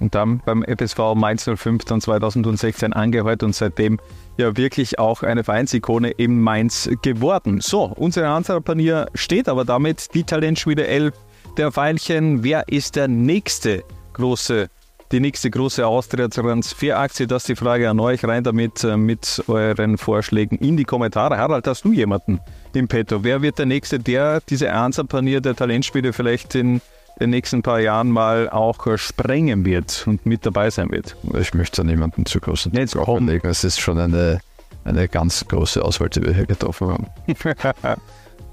Und 0.00 0.14
dann 0.14 0.40
beim 0.46 0.62
FSV 0.64 1.14
Mainz 1.14 1.44
05 1.44 1.84
dann 1.84 2.00
2016 2.00 2.92
angehört 2.92 3.42
und 3.42 3.54
seitdem 3.54 3.98
ja 4.36 4.56
wirklich 4.56 4.98
auch 4.98 5.22
eine 5.22 5.44
Vereinsikone 5.44 6.10
in 6.10 6.40
Mainz 6.40 6.88
geworden. 7.02 7.60
So, 7.60 7.84
unsere 7.84 8.28
Anzahlpanier 8.28 9.08
steht 9.14 9.48
aber 9.48 9.64
damit 9.64 10.14
die 10.14 10.24
Talentschmiede 10.24 10.86
11 10.86 11.14
der 11.56 11.72
Pfeilchen. 11.72 12.44
Wer 12.44 12.68
ist 12.68 12.96
der 12.96 13.08
nächste 13.08 13.82
große 14.14 14.68
die 15.12 15.20
nächste 15.20 15.50
große 15.50 15.86
Austria-Transferaktie? 15.86 17.26
Das 17.26 17.42
ist 17.42 17.48
die 17.48 17.56
Frage 17.56 17.88
an 17.88 18.00
euch. 18.00 18.24
Rein 18.24 18.44
damit 18.44 18.84
äh, 18.84 18.96
mit 18.96 19.42
euren 19.48 19.98
Vorschlägen 19.98 20.58
in 20.58 20.76
die 20.76 20.84
Kommentare. 20.84 21.38
Harald, 21.38 21.66
hast 21.66 21.84
du 21.84 21.92
jemanden 21.92 22.40
im 22.74 22.88
Petto? 22.88 23.24
Wer 23.24 23.42
wird 23.42 23.58
der 23.58 23.66
Nächste, 23.66 23.98
der 23.98 24.40
diese 24.48 24.72
Ansatzpanier 24.72 25.40
der 25.40 25.56
Talentspiele 25.56 26.12
vielleicht 26.12 26.54
in 26.54 26.80
den 27.20 27.30
nächsten 27.30 27.62
paar 27.62 27.80
Jahren 27.80 28.10
mal 28.10 28.48
auch 28.50 28.86
sprengen 28.96 29.64
wird 29.64 30.04
und 30.06 30.26
mit 30.26 30.44
dabei 30.44 30.70
sein 30.70 30.90
wird? 30.90 31.16
Ich 31.38 31.54
möchte 31.54 31.82
da 31.82 31.84
niemanden 31.84 32.26
zu 32.26 32.40
großen 32.40 32.72
Jetzt 32.72 32.94
legen. 32.94 33.48
Es 33.48 33.64
ist 33.64 33.80
schon 33.80 33.98
eine, 33.98 34.40
eine 34.84 35.08
ganz 35.08 35.46
große 35.46 35.82
Auswahl, 35.82 36.10
die 36.10 36.22
wir 36.22 36.34
hier 36.34 36.46
getroffen 36.46 36.88
haben. 36.88 37.06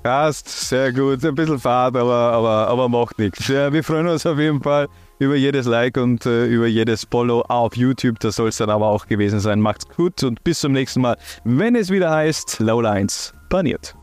Passt, 0.04 0.48
sehr 0.48 0.94
gut. 0.94 1.26
Ein 1.26 1.34
bisschen 1.34 1.60
Fahrt, 1.60 1.96
aber, 1.96 2.14
aber, 2.14 2.68
aber 2.68 2.88
macht 2.88 3.18
nichts. 3.18 3.48
Ja, 3.48 3.74
wir 3.74 3.84
freuen 3.84 4.08
uns 4.08 4.26
auf 4.26 4.38
jeden 4.38 4.62
Fall 4.62 4.88
über 5.20 5.36
jedes 5.36 5.66
Like 5.66 5.98
und 5.98 6.26
äh, 6.26 6.46
über 6.46 6.68
jedes 6.68 7.08
Follow 7.10 7.42
auf 7.42 7.76
YouTube. 7.76 8.20
Das 8.20 8.36
soll 8.36 8.50
es 8.50 8.58
dann 8.58 8.70
aber 8.70 8.88
auch 8.88 9.08
gewesen 9.08 9.40
sein. 9.40 9.62
Macht's 9.62 9.88
gut 9.88 10.24
und 10.24 10.44
bis 10.44 10.60
zum 10.60 10.72
nächsten 10.72 11.02
Mal, 11.02 11.18
wenn 11.44 11.76
es 11.76 11.90
wieder 11.90 12.12
heißt 12.12 12.60
Low 12.60 12.82
Lines 12.82 13.34
paniert. 13.50 13.96